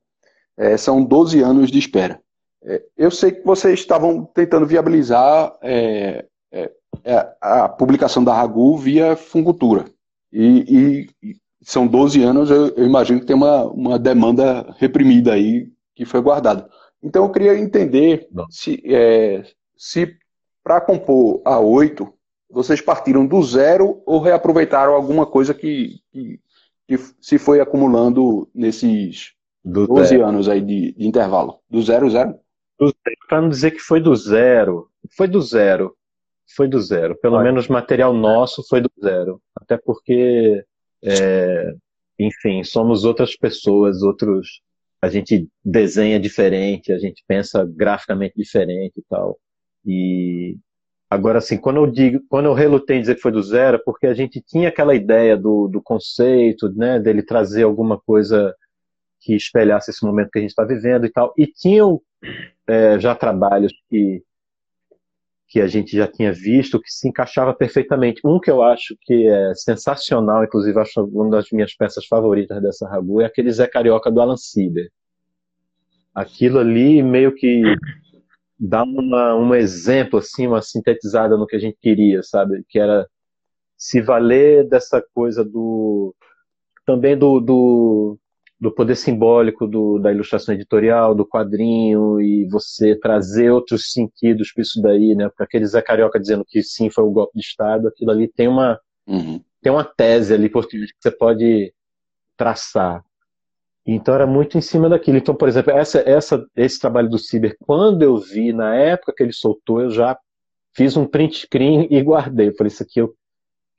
[0.58, 2.20] é, são 12 anos de espera.
[2.64, 6.72] É, eu sei que vocês estavam tentando viabilizar é, é,
[7.04, 9.86] é a publicação da Ragu via Fungutura.
[10.32, 15.68] E, e, são 12 anos, eu, eu, imagino que tem uma, uma demanda reprimida aí
[15.96, 16.70] que foi guardada.
[17.02, 18.46] Então eu queria entender Não.
[18.50, 19.44] se, é,
[19.76, 20.16] se
[20.64, 22.12] para compor a 8,
[22.50, 26.40] vocês partiram do zero ou reaproveitaram alguma coisa que, que,
[26.88, 30.26] que se foi acumulando nesses do 12 zero.
[30.26, 31.60] anos aí de, de, intervalo?
[31.70, 32.36] Do zero, zero?
[33.28, 35.96] Para não dizer que foi do zero, foi do zero.
[36.56, 37.18] Foi do zero.
[37.20, 37.46] Pelo Olha.
[37.46, 39.42] menos material nosso foi do zero.
[39.56, 40.64] Até porque
[41.04, 41.74] é,
[42.20, 44.62] enfim, somos outras pessoas, outros.
[45.02, 49.38] A gente desenha diferente, a gente pensa graficamente diferente e tal.
[49.86, 50.58] E
[51.16, 54.06] agora, assim, quando eu digo, quando eu relutei em dizer que foi do zero, porque
[54.06, 58.56] a gente tinha aquela ideia do, do conceito, né, dele trazer alguma coisa
[59.22, 61.34] que espelhasse esse momento que a gente está vivendo e tal.
[61.38, 62.00] E tinham
[62.68, 64.22] é, já trabalhos que
[65.48, 68.20] que a gente já tinha visto, que se encaixava perfeitamente.
[68.26, 72.88] Um que eu acho que é sensacional, inclusive acho uma das minhas peças favoritas dessa
[72.90, 74.90] Ragu, é aquele Zé Carioca do Alan Sieber.
[76.14, 77.62] Aquilo ali meio que
[78.60, 82.64] dá uma, um exemplo, assim, uma sintetizada no que a gente queria, sabe?
[82.70, 83.08] Que era
[83.78, 86.16] se valer dessa coisa do
[86.86, 88.20] também do, do
[88.60, 94.62] do poder simbólico do, da ilustração editorial, do quadrinho, e você trazer outros sentidos para
[94.62, 95.30] isso daí, né?
[95.36, 98.28] Para aquele Zé Carioca dizendo que sim, foi o um golpe de Estado, aquilo ali
[98.28, 99.42] tem uma, uhum.
[99.62, 101.74] tem uma tese ali por que você pode
[102.38, 103.04] traçar.
[103.86, 105.18] Então era muito em cima daquilo.
[105.18, 109.22] Então, por exemplo, essa, essa, esse trabalho do Ciber, quando eu vi, na época que
[109.22, 110.18] ele soltou, eu já
[110.76, 112.52] fiz um print screen e guardei.
[112.52, 113.14] Por isso aqui eu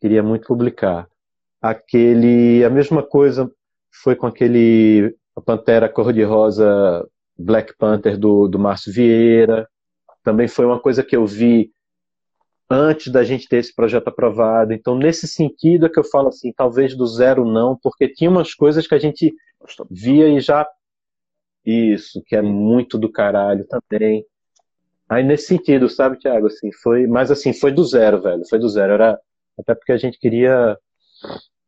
[0.01, 1.09] queria muito publicar.
[1.61, 3.51] Aquele, a mesma coisa,
[4.03, 5.15] foi com aquele
[5.45, 7.05] Pantera Cor-de-Rosa
[7.37, 9.69] Black Panther do, do Márcio Vieira.
[10.23, 11.71] Também foi uma coisa que eu vi
[12.71, 14.73] antes da gente ter esse projeto aprovado.
[14.73, 18.55] Então, nesse sentido é que eu falo assim, talvez do zero não, porque tinha umas
[18.55, 19.33] coisas que a gente
[19.91, 20.67] via e já.
[21.65, 24.25] Isso, que é muito do caralho também.
[25.09, 28.69] Aí nesse sentido, sabe, Thiago, assim, foi, mas assim, foi do zero, velho, foi do
[28.69, 29.19] zero, era
[29.59, 30.77] até porque a gente queria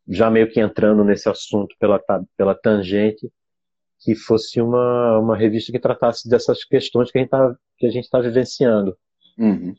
[0.09, 2.01] já meio que entrando nesse assunto pela,
[2.37, 3.31] pela tangente,
[4.01, 8.97] que fosse uma, uma revista que tratasse dessas questões que a gente está tá vivenciando.
[9.37, 9.75] Uhum.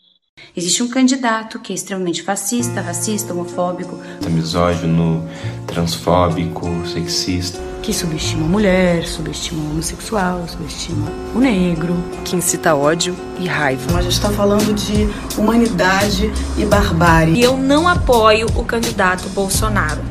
[0.56, 4.00] Existe um candidato que é extremamente fascista, racista, homofóbico,
[4.30, 5.28] misógino,
[5.68, 13.16] transfóbico, sexista, que subestima a mulher, subestima o homossexual, subestima o negro, que incita ódio
[13.40, 13.98] e raiva.
[13.98, 17.36] A gente está falando de humanidade e barbárie.
[17.36, 20.09] E eu não apoio o candidato Bolsonaro.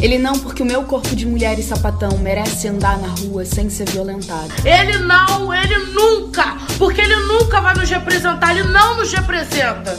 [0.00, 3.68] Ele não, porque o meu corpo de mulher e sapatão merece andar na rua sem
[3.68, 4.48] ser violentado.
[4.64, 9.90] Ele não, ele nunca, porque ele nunca vai nos representar, ele não nos representa.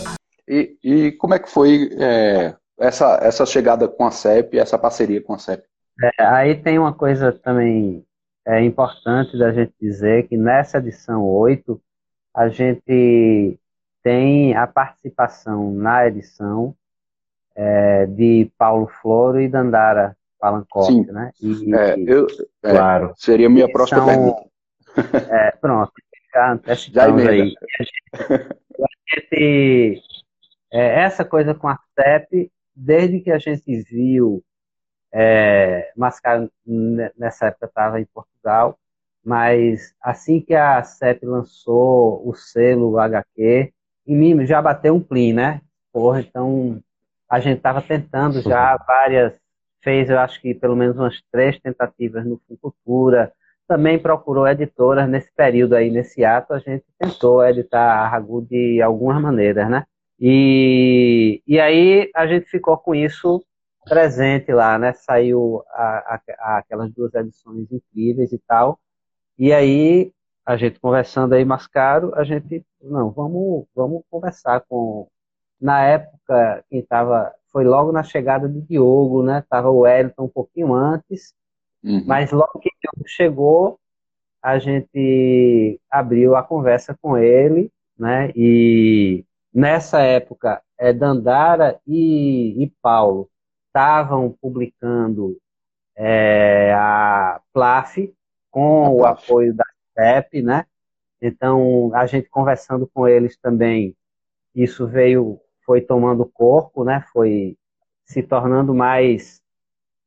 [0.47, 5.21] E, e como é que foi é, essa, essa chegada com a CEP, essa parceria
[5.21, 5.63] com a CEP?
[6.01, 8.05] É, aí tem uma coisa também
[8.47, 11.79] é, importante da gente dizer que nessa edição 8
[12.33, 13.59] a gente
[14.01, 16.73] tem a participação na edição
[17.61, 21.31] é, de Paulo Floro e Dandara Palancotti, né?
[21.41, 22.25] E, é, eu,
[22.63, 23.13] é, claro.
[23.17, 24.49] Seria minha próxima são, pergunta.
[25.29, 25.91] É, pronto,
[26.33, 27.53] já já aí.
[28.17, 28.33] A
[29.13, 30.01] gente,
[30.71, 34.41] é, essa coisa com a CEP, desde que a gente viu
[35.13, 38.79] é, Mascaro, nessa época estava em Portugal,
[39.23, 43.73] mas assim que a CEP lançou o selo HQ,
[44.07, 45.61] em mim já bateu um plim, né?
[45.91, 46.81] Porra, então
[47.29, 49.33] a gente estava tentando já várias,
[49.83, 53.31] fez eu acho que pelo menos umas três tentativas no Cultura,
[53.67, 58.81] também procurou editoras nesse período aí, nesse ato, a gente tentou editar a Ragu de
[58.81, 59.85] algumas maneiras, né?
[60.19, 63.45] E, e aí a gente ficou com isso
[63.85, 64.93] presente lá, né?
[64.93, 68.79] Saiu a, a, aquelas duas edições incríveis e tal.
[69.37, 70.11] E aí
[70.45, 75.07] a gente conversando aí mais caro, a gente, não, vamos, vamos conversar com.
[75.61, 76.18] Na época,
[76.69, 77.33] quem estava.
[77.51, 79.43] Foi logo na chegada de Diogo, né?
[79.49, 81.33] Tava o Wellington um pouquinho antes,
[81.83, 82.03] Uhum.
[82.05, 83.79] mas logo que Diogo chegou,
[84.41, 88.31] a gente abriu a conversa com ele, né?
[88.35, 93.29] E nessa época, é, Dandara e, e Paulo
[93.67, 95.37] estavam publicando
[95.95, 98.13] é, a PLAF
[98.51, 100.65] com o apoio da CEP, né?
[101.21, 103.95] Então, a gente conversando com eles também,
[104.55, 105.39] isso veio,
[105.69, 107.05] foi tomando corpo, né?
[107.13, 107.55] Foi
[108.03, 109.39] se tornando mais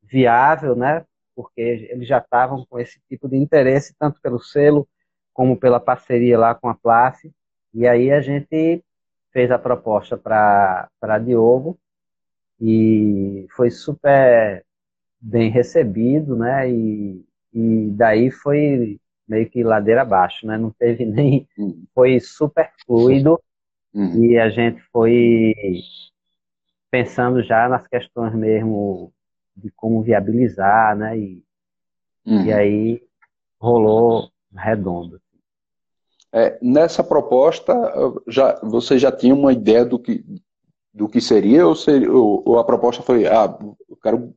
[0.03, 1.05] viável, né?
[1.37, 4.88] Porque eles já estavam com esse tipo de interesse, tanto pelo selo
[5.33, 7.33] como pela parceria lá com a PLAF.
[7.72, 8.83] E aí a gente
[9.31, 11.79] fez a proposta para Diogo
[12.61, 14.64] e foi super
[15.20, 16.68] bem recebido, né?
[16.68, 18.98] E, e daí foi
[19.29, 20.59] meio que ladeira abaixo, né?
[20.59, 21.46] Não teve nem.
[21.94, 23.40] Foi super fluido
[23.94, 24.24] Uhum.
[24.24, 25.55] e a gente foi
[26.90, 29.12] pensando já nas questões mesmo
[29.57, 31.18] de como viabilizar, né?
[31.18, 31.42] E,
[32.24, 32.44] Uhum.
[32.44, 33.02] e aí
[33.61, 35.20] rolou redondo.
[36.33, 37.74] É, nessa proposta,
[38.26, 40.24] já, você já tinha uma ideia do que,
[40.94, 43.55] do que seria, ou, seria, ou, ou a proposta foi, ah,
[43.88, 44.35] eu quero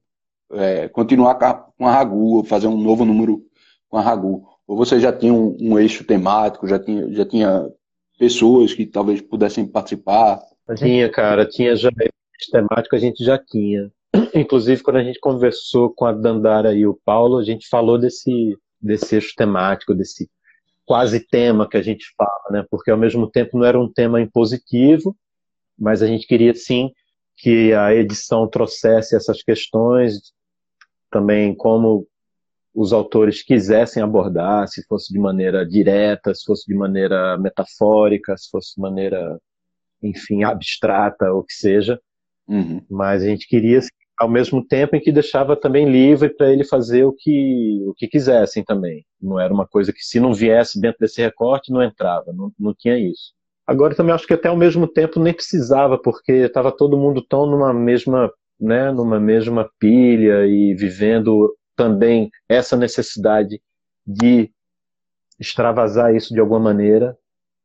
[0.52, 3.46] é, continuar com a, Ragu, fazer um novo número
[3.88, 4.46] com a Ragu?
[4.68, 7.70] Ou você já tinha um, um eixo temático, já tinha, já tinha
[8.18, 10.42] pessoas que talvez pudessem participar?
[10.78, 11.90] Tinha, cara, tinha já
[12.52, 13.92] temático, a gente já tinha.
[14.34, 18.58] Inclusive, quando a gente conversou com a Dandara e o Paulo, a gente falou desse,
[18.82, 20.30] desse eixo temático, desse
[20.86, 22.66] quase tema que a gente fala, né?
[22.70, 25.16] Porque ao mesmo tempo não era um tema impositivo,
[25.78, 26.92] mas a gente queria sim
[27.38, 30.34] que a edição trouxesse essas questões
[31.12, 32.08] também como
[32.76, 38.50] os autores quisessem abordar, se fosse de maneira direta, se fosse de maneira metafórica, se
[38.50, 39.40] fosse de maneira,
[40.04, 41.98] enfim, abstrata, ou que seja.
[42.46, 42.82] Uhum.
[42.90, 43.80] Mas a gente queria,
[44.20, 48.10] ao mesmo tempo em que deixava também livre para ele fazer o que, o que
[48.10, 49.06] quisessem também.
[49.22, 52.74] Não era uma coisa que, se não viesse dentro desse recorte, não entrava, não, não
[52.74, 53.34] tinha isso.
[53.66, 57.46] Agora também acho que até ao mesmo tempo nem precisava, porque estava todo mundo tão
[57.46, 63.62] numa mesma, né, numa mesma pilha e vivendo também essa necessidade
[64.06, 64.50] de
[65.40, 67.18] extravasar isso de alguma maneira,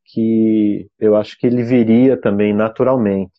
[0.05, 3.33] que eu acho que ele viria também naturalmente.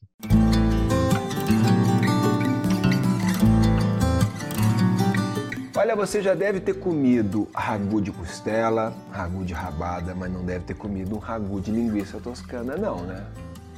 [5.75, 10.63] Olha, você já deve ter comido ragu de costela, ragu de rabada, mas não deve
[10.63, 13.25] ter comido um ragu de linguiça toscana, não, né?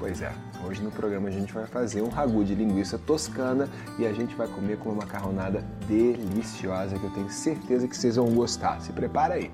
[0.03, 0.33] Pois é,
[0.67, 4.35] hoje no programa a gente vai fazer um ragu de linguiça toscana e a gente
[4.35, 8.81] vai comer com uma macarronada deliciosa que eu tenho certeza que vocês vão gostar.
[8.81, 9.49] Se prepara aí.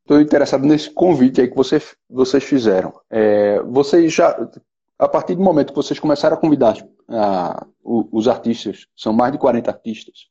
[0.00, 2.92] Estou interessado nesse convite aí que você, vocês fizeram.
[3.08, 4.36] É, vocês já,
[4.98, 6.76] a partir do momento que vocês começaram a convidar
[7.08, 10.26] ah, os artistas, são mais de 40 artistas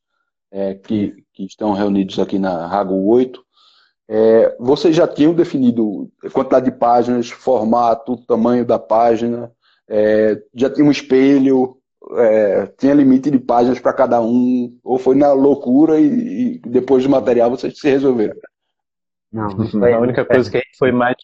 [0.51, 3.43] é, que, que estão reunidos aqui na Rago 8,
[4.07, 9.51] é, vocês já tinham definido a quantidade de páginas, formato, tamanho da página,
[9.89, 11.77] é, já tinha um espelho,
[12.17, 17.03] é, tinha limite de páginas para cada um, ou foi na loucura e, e, depois
[17.03, 18.35] do material vocês se resolveram?
[19.31, 19.47] Não,
[19.85, 21.15] a única coisa que foi mais,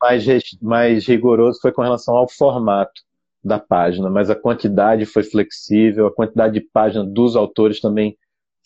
[0.00, 0.24] mais,
[0.60, 3.02] mais rigoroso foi com relação ao formato
[3.42, 8.16] da página, mas a quantidade foi flexível, a quantidade de páginas dos autores também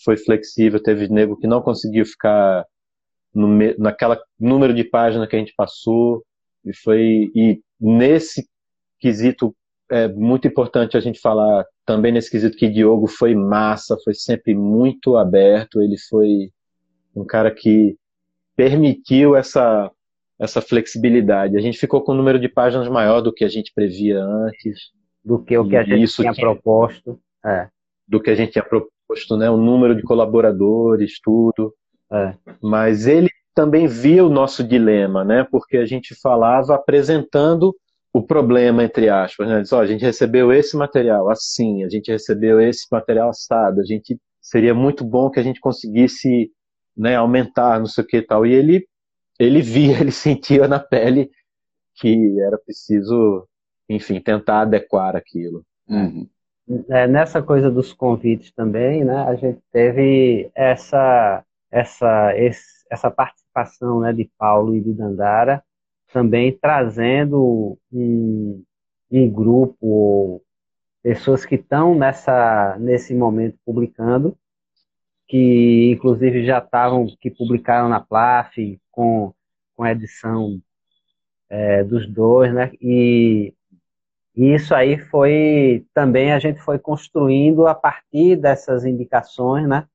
[0.02, 2.64] foi flexível, teve nego que não conseguiu ficar
[3.34, 6.24] no, naquela número de página que a gente passou
[6.64, 8.48] e foi e nesse
[9.02, 9.54] quesito
[9.90, 14.54] é muito importante a gente falar também nesse quesito que Diogo foi massa, foi sempre
[14.54, 16.50] muito aberto, ele foi
[17.14, 17.96] um cara que
[18.56, 19.90] permitiu essa
[20.38, 21.56] essa flexibilidade.
[21.56, 24.90] A gente ficou com um número de páginas maior do que a gente previa antes,
[25.24, 27.68] do que o que a gente tinha proposto, é.
[28.08, 29.48] do que a gente tinha proposto, né?
[29.48, 31.72] O número de colaboradores, tudo.
[32.10, 32.34] É.
[32.60, 35.46] Mas ele também via o nosso dilema, né?
[35.48, 37.72] Porque a gente falava apresentando
[38.12, 39.62] o problema, entre aspas, né?
[39.62, 43.84] Diz, ó, a gente recebeu esse material assim, a gente recebeu esse material assado, a
[43.84, 46.50] gente seria muito bom que a gente conseguisse
[46.94, 48.44] né, aumentar, não sei o que e tal.
[48.44, 48.86] E ele,
[49.38, 51.30] ele via, ele sentia na pele
[51.94, 53.48] que era preciso,
[53.88, 55.64] enfim, tentar adequar aquilo.
[55.88, 56.28] Uhum.
[56.90, 59.24] É, nessa coisa dos convites também, né?
[59.24, 65.62] A gente teve essa essa esse, essa participação, né, de Paulo e de Dandara
[66.12, 68.62] também trazendo um,
[69.10, 70.42] um grupo
[71.02, 74.36] pessoas que estão nessa nesse momento publicando
[75.26, 79.32] que inclusive já estavam, que publicaram na PLAF, com
[79.74, 80.60] com a edição
[81.48, 82.70] é, dos dois, né?
[82.80, 83.54] E,
[84.34, 89.86] e isso aí foi também a gente foi construindo a partir dessas indicações, né?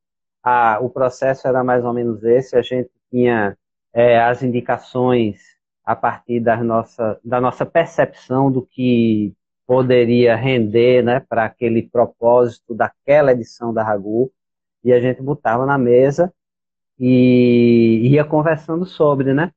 [0.43, 3.57] A, o processo era mais ou menos esse, a gente tinha
[3.93, 5.56] é, as indicações
[5.87, 9.33] a partir da nossa, da nossa percepção do que
[9.65, 14.29] poderia render né, para aquele propósito daquela edição da Ragu,
[14.83, 16.33] e a gente botava na mesa
[16.99, 19.53] e ia conversando sobre, né?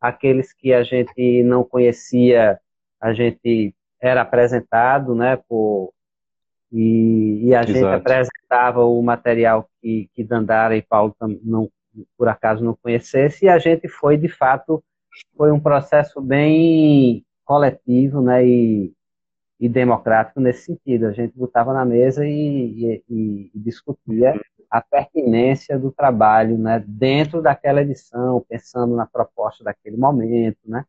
[0.00, 2.58] Aqueles que a gente não conhecia,
[2.98, 5.36] a gente era apresentado, né?
[5.46, 5.92] Por,
[6.72, 7.72] e, e a Exato.
[7.72, 11.68] gente apresentava o material que, que Dandara e Paulo não,
[12.16, 14.82] por acaso não conhecesse, e a gente foi, de fato,
[15.36, 18.46] foi um processo bem coletivo, né?
[18.46, 18.92] E,
[19.60, 21.06] e democrático nesse sentido.
[21.06, 24.38] A gente botava na mesa e, e, e discutia
[24.70, 30.84] a pertinência do trabalho né, dentro daquela edição, pensando na proposta daquele momento, né?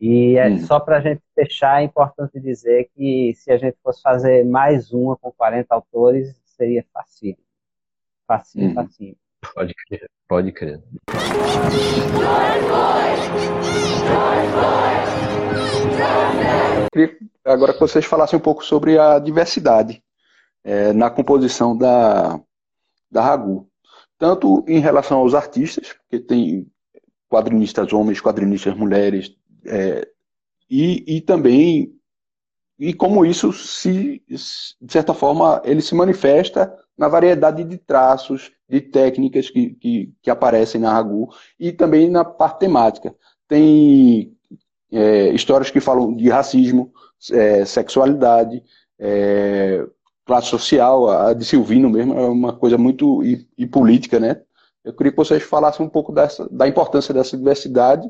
[0.00, 4.02] E é só para a gente fechar, é importante dizer que se a gente fosse
[4.02, 7.36] fazer mais uma com 40 autores, seria fácil.
[8.26, 9.16] Fácil, fácil.
[9.56, 10.82] Pode crer, pode crer.
[17.42, 20.04] Agora que vocês falassem um pouco sobre a diversidade
[20.62, 22.38] é, na composição da,
[23.10, 23.66] da Ragu.
[24.18, 26.70] Tanto em relação aos artistas, que tem
[27.26, 29.34] quadrinistas homens, quadrinistas mulheres,
[29.64, 30.06] é,
[30.68, 31.95] e, e também
[32.78, 38.80] e como isso se de certa forma ele se manifesta na variedade de traços, de
[38.80, 43.14] técnicas que, que, que aparecem na Ragu e também na parte temática.
[43.48, 44.32] Tem
[44.90, 46.92] é, histórias que falam de racismo,
[47.32, 48.62] é, sexualidade,
[48.98, 49.86] é,
[50.24, 54.42] classe social, a de Silvino mesmo é uma coisa muito e, e, política, né?
[54.84, 58.08] Eu queria que vocês falassem um pouco dessa, da importância dessa diversidade,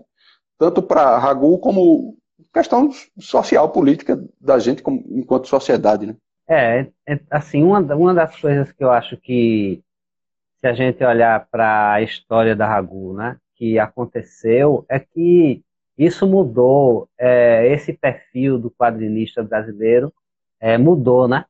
[0.58, 2.16] tanto para Ragu como
[2.56, 6.16] questão social, política da gente como, enquanto sociedade, né?
[6.48, 9.82] É, é, assim, uma, uma das coisas que eu acho que,
[10.60, 15.62] se a gente olhar para a história da Ragu, né, que aconteceu, é que
[15.98, 20.12] isso mudou, é, esse perfil do quadrinista brasileiro
[20.58, 21.44] é, mudou, né?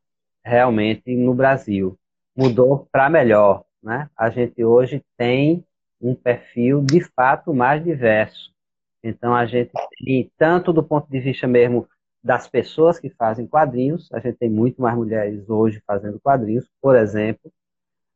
[0.44, 1.96] Realmente no Brasil.
[2.36, 4.09] Mudou para melhor, né?
[4.16, 5.64] A gente hoje tem
[6.00, 8.55] um perfil de fato mais diverso.
[9.09, 9.70] Então a gente
[10.04, 11.88] tem, tanto do ponto de vista mesmo
[12.22, 16.96] das pessoas que fazem quadrinhos, a gente tem muito mais mulheres hoje fazendo quadrinhos, por
[16.96, 17.52] exemplo,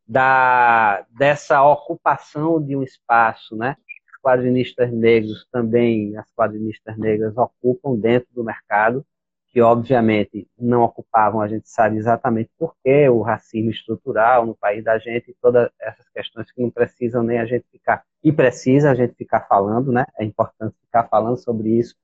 [0.06, 3.76] da, dessa ocupação de um espaço, né?
[4.20, 9.04] quadrinistas negros também, as quadrinistas negras ocupam dentro do mercado,
[9.48, 14.84] que obviamente não ocupavam, a gente sabe exatamente por quê, o racismo estrutural no país
[14.84, 18.90] da gente, e todas essas questões que não precisam nem a gente ficar, e precisa
[18.90, 20.04] a gente ficar falando, né?
[20.18, 21.94] É importante ficar falando sobre isso.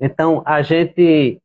[0.00, 1.40] Então, a gente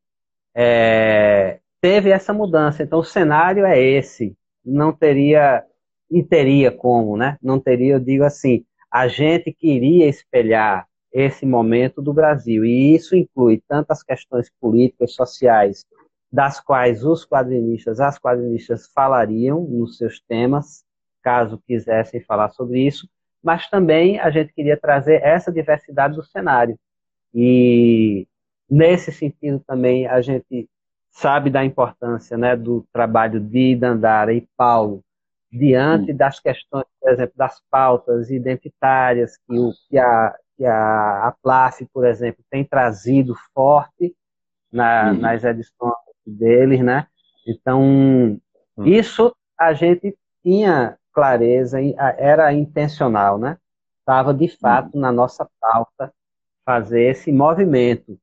[0.55, 5.63] é, teve essa mudança, então o cenário é esse, não teria,
[6.09, 7.37] e teria como, né?
[7.41, 12.65] Não teria, eu digo assim, a gente queria espelhar esse momento do Brasil.
[12.65, 15.85] E isso inclui tantas questões políticas, sociais,
[16.31, 20.83] das quais os quadrinistas, as quadrinistas falariam nos seus temas,
[21.23, 23.07] caso quisessem falar sobre isso,
[23.43, 26.77] mas também a gente queria trazer essa diversidade do cenário.
[27.33, 28.27] E
[28.69, 30.69] nesse sentido também a gente
[31.11, 35.03] sabe da importância né, do trabalho de Dandara e Paulo
[35.51, 41.35] diante das questões, por exemplo, das pautas identitárias que, o, que, a, que a, a
[41.41, 44.15] PLAF, por exemplo, tem trazido forte
[44.71, 45.19] na, uhum.
[45.19, 45.93] nas edições
[46.25, 47.07] deles, né?
[47.47, 47.81] Então,
[48.77, 48.85] uhum.
[48.85, 51.79] isso a gente tinha clareza,
[52.17, 53.57] era intencional, né?
[53.99, 55.01] Estava de fato uhum.
[55.01, 56.13] na nossa pauta
[56.65, 58.17] fazer esse movimento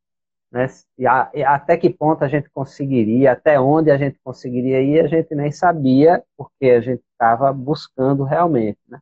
[0.51, 0.66] né?
[0.97, 5.01] E, a, e até que ponto a gente conseguiria, até onde a gente conseguiria ir,
[5.01, 8.78] a gente nem sabia, porque a gente estava buscando realmente.
[8.88, 8.99] Né?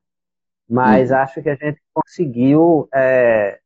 [0.69, 1.17] Mas uhum.
[1.19, 3.61] acho que a gente conseguiu é,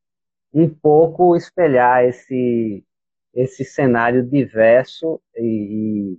[0.53, 2.85] um pouco espelhar esse,
[3.35, 6.19] esse cenário diverso e, e,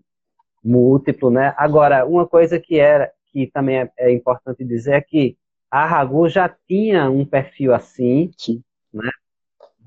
[0.64, 1.30] múltiplo.
[1.30, 1.54] Né?
[1.58, 5.38] Agora, uma coisa que, era, que também é, é importante dizer é que
[5.70, 8.64] a Ragu já tinha um perfil assim, Sim.
[8.92, 9.10] né?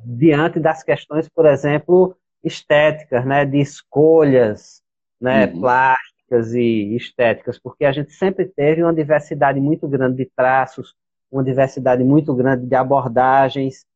[0.05, 4.83] diante das questões, por exemplo, estéticas, né, de escolhas,
[5.21, 5.61] né, uhum.
[5.61, 10.95] plásticas e estéticas, porque a gente sempre teve uma diversidade muito grande de traços,
[11.31, 13.87] uma diversidade muito grande de abordagens,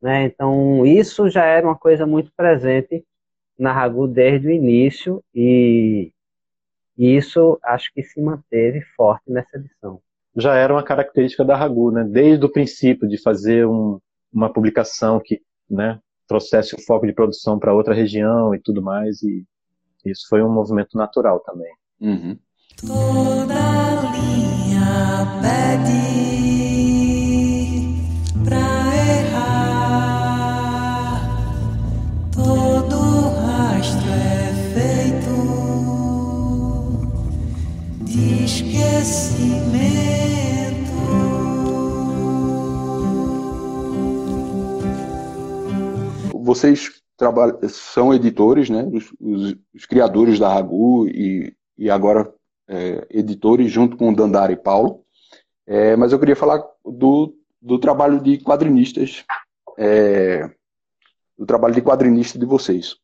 [0.00, 3.04] né, então isso já era uma coisa muito presente
[3.58, 6.12] na Ragu desde o início e
[6.96, 10.00] isso acho que se manteve forte nessa edição.
[10.36, 13.98] Já era uma característica da Ragu, né, desde o princípio de fazer um
[14.32, 19.22] uma publicação que né, trouxesse o foco de produção para outra região e tudo mais,
[19.22, 19.44] e
[20.06, 21.72] isso foi um movimento natural também.
[22.00, 22.38] Uhum.
[46.62, 48.84] Vocês trabalham, são editores, né?
[48.84, 52.32] Os, os, os criadores da Ragu e, e agora
[52.68, 55.04] é, editores junto com o Dandara e Paulo.
[55.66, 59.24] É, mas eu queria falar do, do trabalho de quadrinistas,
[59.76, 60.48] é,
[61.36, 62.96] do trabalho de quadrinista de vocês.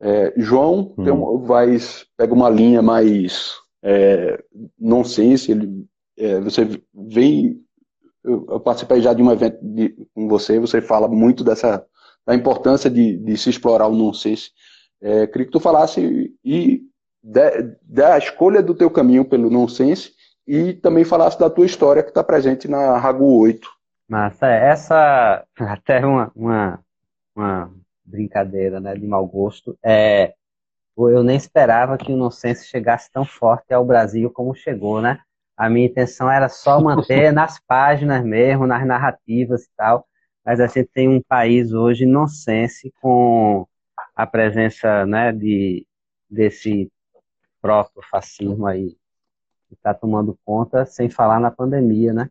[0.00, 1.10] É, João hum.
[1.12, 1.78] um, vai,
[2.16, 4.42] pega uma linha mais é,
[4.76, 5.86] nonsense, ele,
[6.18, 7.64] é, você vem,
[8.24, 11.86] eu, eu, participei já de um evento de, com você, você fala muito dessa
[12.26, 14.50] da importância de, de se explorar o nonsense.
[15.00, 16.82] É, queria que tu falasse e
[17.82, 20.12] da escolha do teu caminho pelo nonsense
[20.46, 23.68] e também falasse da tua história que está presente na Ragu 8.
[24.08, 26.80] Massa, essa até uma, uma,
[27.34, 27.72] uma
[28.04, 29.76] brincadeira né, de mau gosto.
[29.84, 30.34] É,
[30.96, 35.18] eu nem esperava que o nonsense chegasse tão forte ao Brasil como chegou, né?
[35.56, 40.06] A minha intenção era só manter nas páginas mesmo, nas narrativas e tal,
[40.46, 43.66] mas a gente tem um país hoje nonsense com
[44.14, 45.84] a presença né, de,
[46.30, 46.88] desse
[47.60, 48.96] proto-fascismo aí
[49.68, 52.30] que está tomando conta, sem falar na pandemia, né?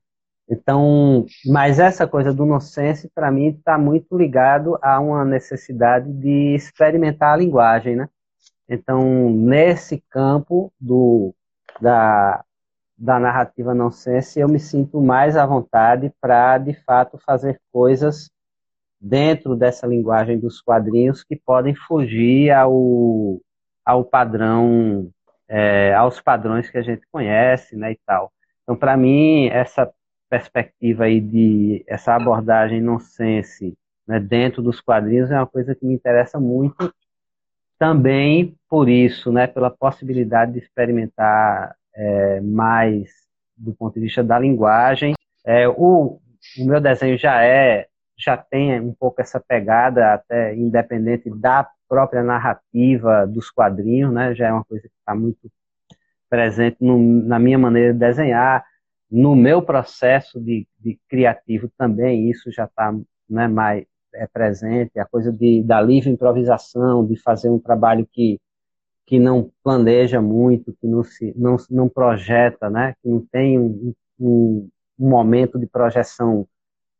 [0.49, 6.55] Então, mas essa coisa do nonsense, para mim, está muito ligado a uma necessidade de
[6.55, 8.07] experimentar a linguagem, né?
[8.69, 11.35] Então, nesse campo do,
[11.81, 12.45] da,
[12.97, 18.29] da narrativa nonsense, eu me sinto mais à vontade para, de fato, fazer coisas
[18.99, 23.39] dentro dessa linguagem dos quadrinhos que podem fugir ao,
[23.85, 25.09] ao padrão
[25.47, 28.31] é, aos padrões que a gente conhece, né, e tal.
[28.63, 29.91] Então, para mim, essa
[30.29, 33.77] perspectiva aí de essa abordagem nonsense
[34.07, 36.93] né, dentro dos quadrinhos é uma coisa que me interessa muito
[37.77, 43.09] também por isso, né, pela possibilidade de experimentar é, mais
[43.57, 45.13] do ponto de vista da linguagem.
[45.45, 46.19] É, o,
[46.57, 47.87] o meu desenho já é
[48.17, 54.33] já tem um pouco essa pegada até independente da própria narrativa dos quadrinhos, né?
[54.33, 55.51] Já é uma coisa que está muito
[56.29, 58.65] presente no, na minha maneira de desenhar,
[59.11, 62.93] no meu processo de, de criativo também isso já está
[63.29, 63.85] né, mais
[64.15, 68.39] é presente, a coisa de, da livre improvisação, de fazer um trabalho que,
[69.05, 73.93] que não planeja muito, que não, se, não, não projeta, né, que não tem um,
[74.19, 76.47] um, um momento de projeção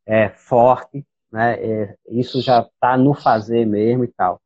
[0.05, 4.39] é, forte, né, é, isso já está no fazer mesmo e tal.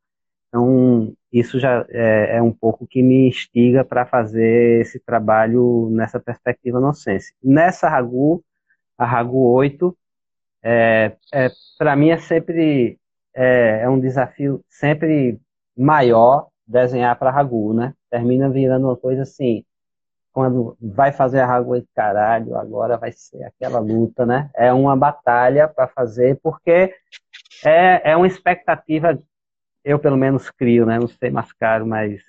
[0.47, 6.20] Então, isso já é, é um pouco que me instiga para fazer esse trabalho nessa
[6.20, 7.34] perspectiva nonsense.
[7.43, 8.43] Nessa Ragu,
[8.97, 9.95] a Ragu 8,
[10.64, 12.97] é, é para mim é sempre
[13.34, 15.39] é, é, um desafio sempre
[15.78, 17.93] maior desenhar para Ragu, né?
[18.09, 19.65] Termina virando uma coisa assim,
[20.32, 24.49] quando vai fazer a Ragu 8, caralho, agora vai ser aquela luta, né?
[24.55, 26.93] É uma batalha para fazer, porque
[27.65, 29.20] é, é uma expectativa
[29.84, 30.99] eu pelo menos crio, né?
[30.99, 32.22] Não sei mais caro, mas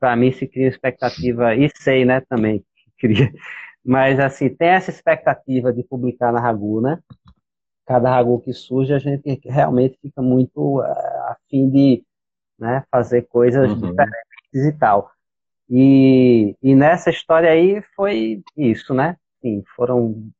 [0.00, 2.64] para mim se cria expectativa, e sei, né, também
[2.98, 3.32] cria.
[3.84, 6.98] Mas assim, tem essa expectativa de publicar na Ragu, né?
[7.86, 12.04] Cada Ragu que surge, a gente realmente fica muito uh, a fim de
[12.58, 13.90] né, fazer coisas uhum.
[13.90, 14.20] diferentes
[14.54, 15.10] e tal.
[15.68, 19.16] E, e nessa história aí foi isso, né?
[19.40, 20.30] Sim, foram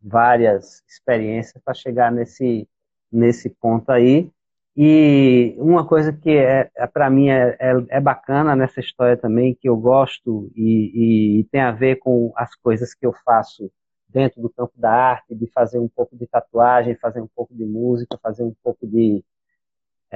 [0.00, 2.68] várias experiências para chegar nesse,
[3.10, 4.30] nesse ponto aí.
[4.76, 9.54] E uma coisa que é, é para mim é, é, é, bacana nessa história também,
[9.54, 13.70] que eu gosto e, e, tem a ver com as coisas que eu faço
[14.06, 17.64] dentro do campo da arte, de fazer um pouco de tatuagem, fazer um pouco de
[17.64, 19.24] música, fazer um pouco de,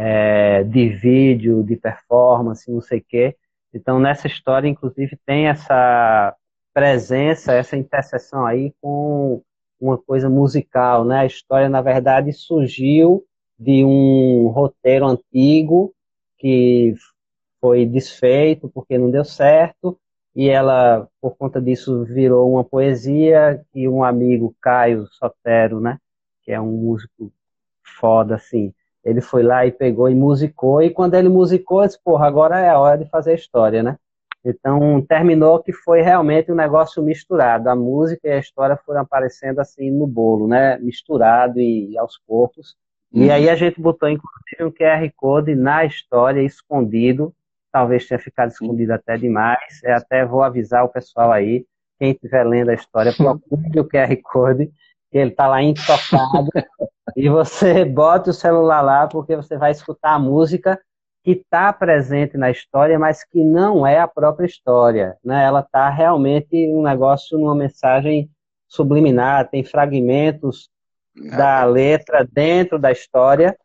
[0.02, 3.36] é, de vídeo, de performance, não sei o quê.
[3.72, 6.34] Então, nessa história, inclusive, tem essa
[6.72, 9.42] presença, essa interseção aí com
[9.78, 11.20] uma coisa musical, né?
[11.20, 13.22] A história, na verdade, surgiu
[13.58, 15.94] de um roteiro antigo
[16.38, 16.94] que
[17.60, 20.00] foi desfeito porque não deu certo
[20.34, 25.98] e ela por conta disso virou uma poesia e um amigo Caio Sotero, né,
[26.42, 27.30] que é um músico
[28.00, 28.72] foda assim,
[29.04, 32.58] ele foi lá e pegou e musicou e quando ele musicou, eu disse, porra, agora
[32.58, 33.96] é a hora de fazer a história, né?
[34.44, 37.68] Então, terminou que foi realmente um negócio misturado.
[37.68, 40.78] A música e a história foram aparecendo assim no bolo, né?
[40.78, 42.74] Misturado e, e aos poucos.
[43.12, 43.24] Uhum.
[43.24, 47.34] E aí a gente botou, inclusive, um QR Code na história, escondido.
[47.70, 49.82] Talvez tenha ficado escondido até demais.
[49.84, 51.66] Eu até vou avisar o pessoal aí,
[51.98, 54.72] quem estiver lendo a história, procure o QR Code,
[55.10, 56.48] que ele está lá intocado.
[57.16, 60.80] e você bota o celular lá, porque você vai escutar a música
[61.22, 65.16] que está presente na história, mas que não é a própria história.
[65.24, 65.44] Né?
[65.44, 68.30] Ela está realmente um negócio, numa mensagem
[68.68, 70.70] subliminar, tem fragmentos
[71.14, 73.56] da letra dentro da história.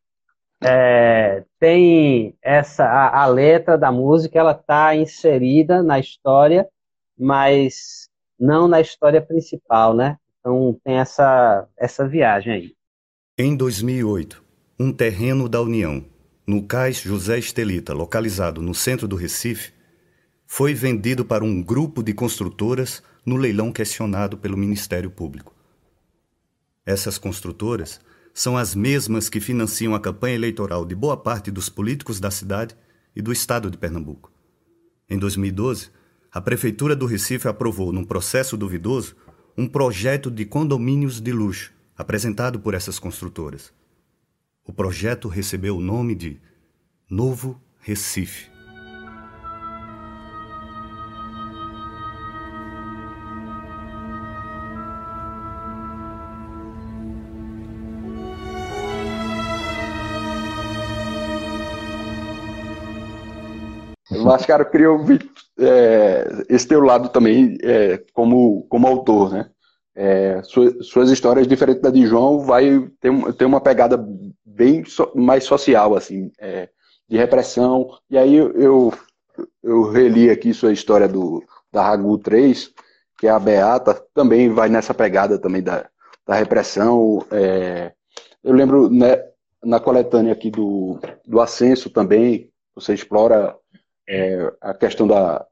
[0.63, 6.67] É, tem essa a, a, letra da música, ela está inserida na história,
[7.17, 10.17] mas não na história principal, né?
[10.39, 12.74] Então tem essa essa viagem aí.
[13.37, 14.41] Em 2008,
[14.79, 16.05] um terreno da União
[16.47, 19.73] no cais José Estelita, localizado no centro do Recife,
[20.47, 25.53] foi vendido para um grupo de construtoras no leilão questionado pelo Ministério Público.
[26.85, 27.99] Essas construtoras
[28.33, 32.73] são as mesmas que financiam a campanha eleitoral de boa parte dos políticos da cidade
[33.13, 34.31] e do estado de Pernambuco.
[35.09, 35.89] Em 2012,
[36.31, 39.13] a Prefeitura do Recife aprovou, num processo duvidoso,
[39.57, 43.73] um projeto de condomínios de luxo apresentado por essas construtoras.
[44.65, 46.39] O projeto recebeu o nome de
[47.09, 48.55] Novo Recife.
[64.71, 65.29] Queria ouvir
[65.59, 69.49] é, esse teu lado também é, como, como autor, né?
[69.95, 73.97] É, suas, histórias, diferentes da de João, vai ter, ter uma pegada
[74.45, 76.69] bem so, mais social, assim, é,
[77.07, 77.89] de repressão.
[78.09, 78.93] E aí eu, eu,
[79.63, 82.73] eu, reli aqui sua história do, da Ragu 3,
[83.17, 85.89] que é a Beata, também vai nessa pegada também da,
[86.25, 87.25] da repressão.
[87.31, 87.93] É,
[88.43, 89.23] eu lembro né,
[89.63, 93.55] na coletânea aqui do, do Ascenso também, você explora
[94.07, 95.45] é, a questão da.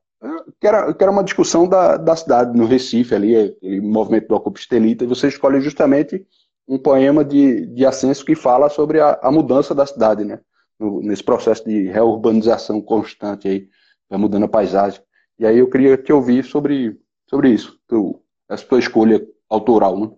[0.59, 4.36] Que era, que era uma discussão da, da cidade, no Recife, ali, aquele movimento do
[4.36, 6.26] Ocupa Estelita, e você escolhe justamente
[6.67, 10.39] um poema de, de Ascenso que fala sobre a, a mudança da cidade, né?
[10.80, 13.67] No, nesse processo de reurbanização constante aí,
[14.09, 15.01] vai mudando a paisagem.
[15.38, 16.97] E aí eu queria te ouvir sobre,
[17.30, 20.09] sobre isso, tu, essa tua escolha autoral, né?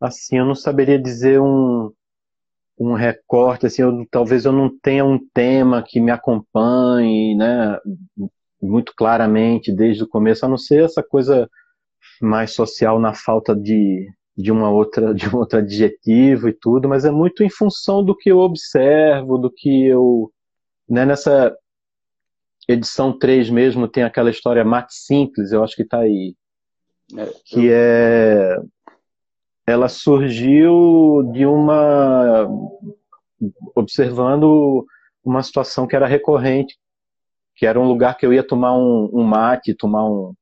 [0.00, 1.90] Assim, eu não saberia dizer um,
[2.78, 7.78] um recorte, assim, eu, talvez eu não tenha um tema que me acompanhe, né,
[8.64, 11.48] muito claramente desde o começo, a não ser essa coisa
[12.20, 17.04] mais social na falta de, de uma outra de um outro adjetivo e tudo, mas
[17.04, 20.30] é muito em função do que eu observo, do que eu
[20.88, 21.54] né, nessa
[22.68, 26.34] edição 3 mesmo tem aquela história Mate Simples, eu acho que está aí.
[27.16, 28.56] É, que é
[29.66, 32.46] ela surgiu de uma
[33.74, 34.86] observando
[35.24, 36.76] uma situação que era recorrente,
[37.54, 40.34] que era um lugar que eu ia tomar um, um mate, tomar um,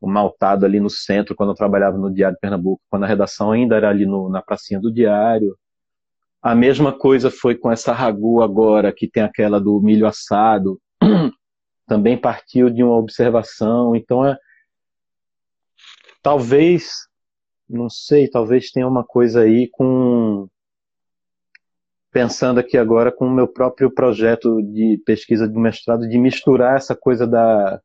[0.00, 3.52] um maltado ali no centro, quando eu trabalhava no Diário de Pernambuco, quando a redação
[3.52, 5.56] ainda era ali no, na pracinha do Diário.
[6.40, 10.80] A mesma coisa foi com essa ragu agora, que tem aquela do milho assado.
[11.86, 13.96] Também partiu de uma observação.
[13.96, 14.38] Então, é,
[16.22, 16.90] talvez,
[17.68, 20.48] não sei, talvez tenha uma coisa aí com.
[22.10, 26.96] Pensando aqui agora com o meu próprio projeto de pesquisa de mestrado, de misturar essa
[26.96, 27.80] coisa da,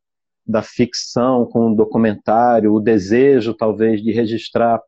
[0.45, 4.81] da ficção com o documentário, o desejo talvez de registrar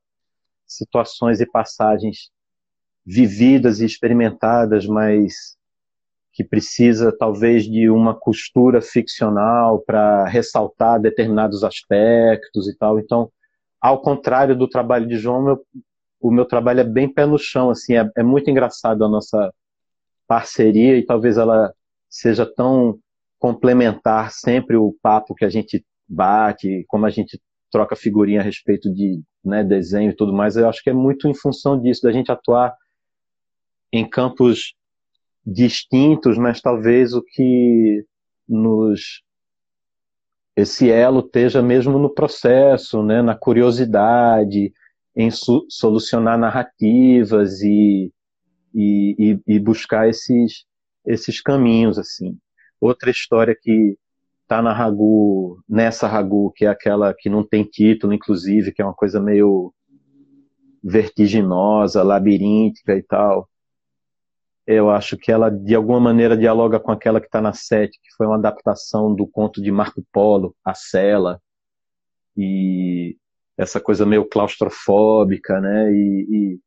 [0.65, 2.29] situações e passagens
[3.05, 5.55] vividas e experimentadas, mas
[6.33, 12.99] que precisa talvez de uma costura ficcional para ressaltar determinados aspectos e tal.
[12.99, 13.31] Então,
[13.79, 15.57] ao contrário do trabalho de João,
[16.27, 19.53] o meu trabalho é bem pé no chão, assim, é, é muito engraçado a nossa
[20.27, 21.71] parceria e talvez ela
[22.09, 22.97] seja tão
[23.37, 27.39] complementar sempre o papo que a gente bate, como a gente
[27.71, 31.27] troca figurinha a respeito de né, desenho e tudo mais, eu acho que é muito
[31.27, 32.75] em função disso, da gente atuar
[33.93, 34.73] em campos
[35.45, 38.03] distintos, mas talvez o que
[38.49, 39.21] nos
[40.55, 44.73] esse elo esteja mesmo no processo, né, na curiosidade,
[45.15, 48.11] em solucionar narrativas e,
[48.73, 50.65] e, e buscar esses,
[51.05, 52.37] esses caminhos assim.
[52.81, 53.97] Outra história que
[54.47, 58.85] tá na Ragu, nessa Ragu, que é aquela que não tem título, inclusive, que é
[58.85, 59.73] uma coisa meio
[60.83, 63.49] vertiginosa, labiríntica e tal.
[64.67, 68.13] Eu acho que ela, de alguma maneira, dialoga com aquela que está na sete, que
[68.17, 71.41] foi uma adaptação do conto de Marco Polo, A Cela,
[72.37, 73.15] e
[73.57, 75.91] essa coisa meio claustrofóbica, né?
[75.91, 76.59] E, e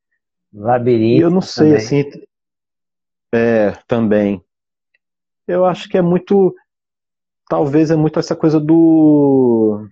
[0.52, 1.22] Labirinto.
[1.22, 1.76] eu não sei, também.
[1.76, 2.04] assim.
[3.32, 4.42] É, também.
[5.46, 6.54] Eu acho que é muito.
[7.48, 9.86] Talvez é muito essa coisa do.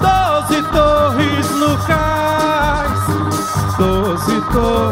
[0.00, 3.06] Doze torres no cais,
[3.76, 4.89] doze torres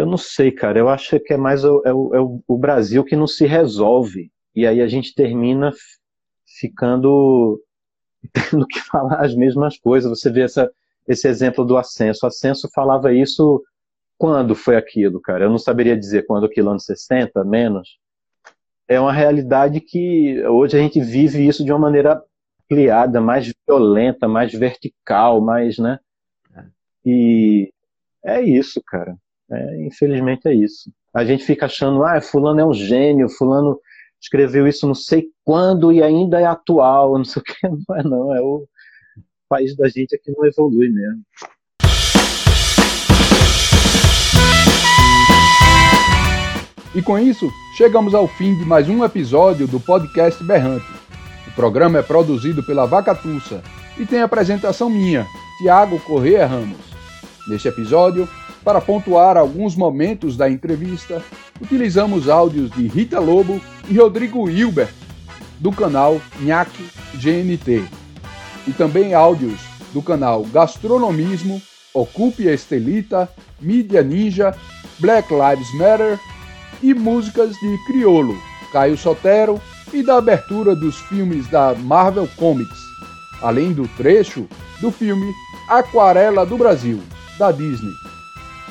[0.00, 0.78] Eu não sei, cara.
[0.78, 4.30] Eu acho que é mais o, é o, é o- Brasil que não se resolve.
[4.56, 5.70] E aí a gente termina
[6.58, 7.62] ficando
[8.32, 10.10] tendo que falar as mesmas coisas.
[10.10, 10.70] Você vê essa,
[11.06, 12.20] esse exemplo do Ascenso.
[12.24, 13.62] O Ascenso falava isso
[14.16, 15.44] quando foi aquilo, cara?
[15.44, 17.98] Eu não saberia dizer quando aquilo, anos 60, menos.
[18.88, 22.22] É uma realidade que hoje a gente vive isso de uma maneira
[22.64, 25.98] ampliada, mais violenta, mais vertical, mais, né?
[27.04, 27.72] E
[28.24, 29.16] é isso, cara.
[29.52, 30.92] É, infelizmente é isso.
[31.12, 33.80] A gente fica achando, ah, fulano é um gênio, fulano
[34.20, 37.54] escreveu isso não sei quando e ainda é atual, não sei o que.
[37.68, 38.66] Não é não, é o
[39.48, 41.22] país da gente é que não evolui mesmo.
[46.94, 50.86] E com isso, chegamos ao fim de mais um episódio do podcast Berrante.
[51.46, 53.62] O programa é produzido pela Vacatussa
[53.96, 55.24] e tem apresentação minha,
[55.58, 56.78] Tiago Corrêa Ramos.
[57.46, 58.28] Neste episódio,
[58.64, 61.22] para pontuar alguns momentos da entrevista,
[61.60, 64.92] utilizamos áudios de Rita Lobo e Rodrigo Hilbert,
[65.58, 66.70] do canal NHAC
[67.14, 67.84] GNT,
[68.66, 69.60] e também áudios
[69.92, 71.60] do canal Gastronomismo,
[71.92, 73.28] Ocupe a Estelita,
[73.60, 74.54] Mídia Ninja,
[74.98, 76.18] Black Lives Matter
[76.82, 78.36] e músicas de Criolo,
[78.72, 79.60] Caio Sotero
[79.92, 82.78] e da abertura dos filmes da Marvel Comics,
[83.42, 84.46] além do trecho
[84.80, 85.32] do filme
[85.68, 87.00] Aquarela do Brasil,
[87.38, 87.92] da Disney.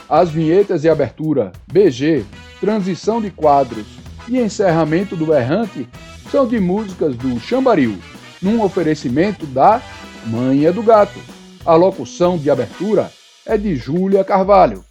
[0.10, 2.26] As vinhetas de abertura, BG,
[2.60, 3.86] transição de quadros
[4.28, 5.88] e encerramento do Errante
[6.32, 7.96] são de músicas do Chambaril,
[8.42, 9.80] num oferecimento da
[10.26, 11.20] Manha do Gato.
[11.64, 13.12] A locução de abertura
[13.46, 14.84] é de Júlia Carvalho.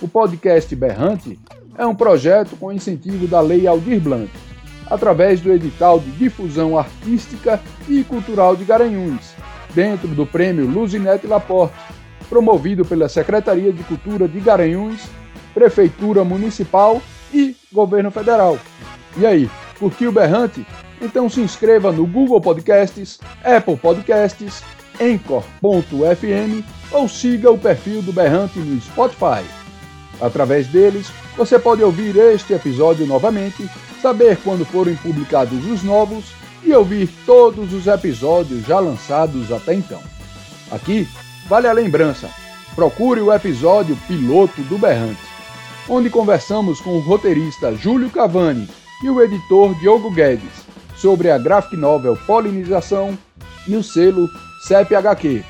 [0.00, 1.38] O podcast Berrante
[1.78, 4.30] é um projeto com incentivo da Lei Aldir Blanc,
[4.90, 9.32] através do edital de difusão artística e cultural de Garanhuns,
[9.72, 11.85] dentro do prêmio Luzinete Laporte,
[12.28, 15.02] promovido pela Secretaria de Cultura de Garanhuns,
[15.54, 17.00] Prefeitura Municipal
[17.32, 18.58] e Governo Federal.
[19.16, 20.66] E aí, curtiu Berrante?
[21.00, 24.62] Então se inscreva no Google Podcasts, Apple Podcasts,
[25.00, 29.44] Anchor.fm ou siga o perfil do Berrante no Spotify.
[30.20, 33.68] Através deles, você pode ouvir este episódio novamente,
[34.00, 36.32] saber quando forem publicados os novos
[36.64, 40.00] e ouvir todos os episódios já lançados até então.
[40.70, 41.06] Aqui,
[41.48, 42.28] vale a lembrança:
[42.74, 45.20] procure o episódio piloto do Berrante,
[45.88, 48.68] onde conversamos com o roteirista Júlio Cavani
[49.02, 50.66] e o editor Diogo Guedes
[50.96, 53.16] sobre a graphic novel Polinização
[53.66, 54.28] e o selo
[54.66, 55.44] CEPHQ.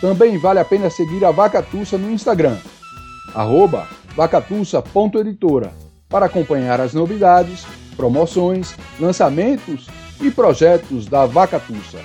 [0.00, 2.56] Também vale a pena seguir a Vacatussa no Instagram,
[3.34, 5.72] arroba vacatussa.editora,
[6.08, 7.66] para acompanhar as novidades,
[7.96, 9.88] promoções, lançamentos
[10.20, 11.98] e projetos da Vacatussa.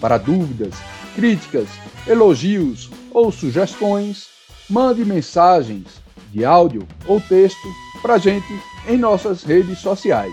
[0.00, 0.74] Para dúvidas,
[1.14, 1.68] críticas,
[2.06, 4.28] elogios ou sugestões,
[4.68, 7.68] mande mensagens de áudio ou texto
[8.00, 8.46] para gente
[8.88, 10.32] em nossas redes sociais.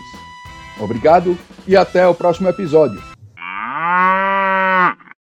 [0.80, 3.02] Obrigado e até o próximo episódio.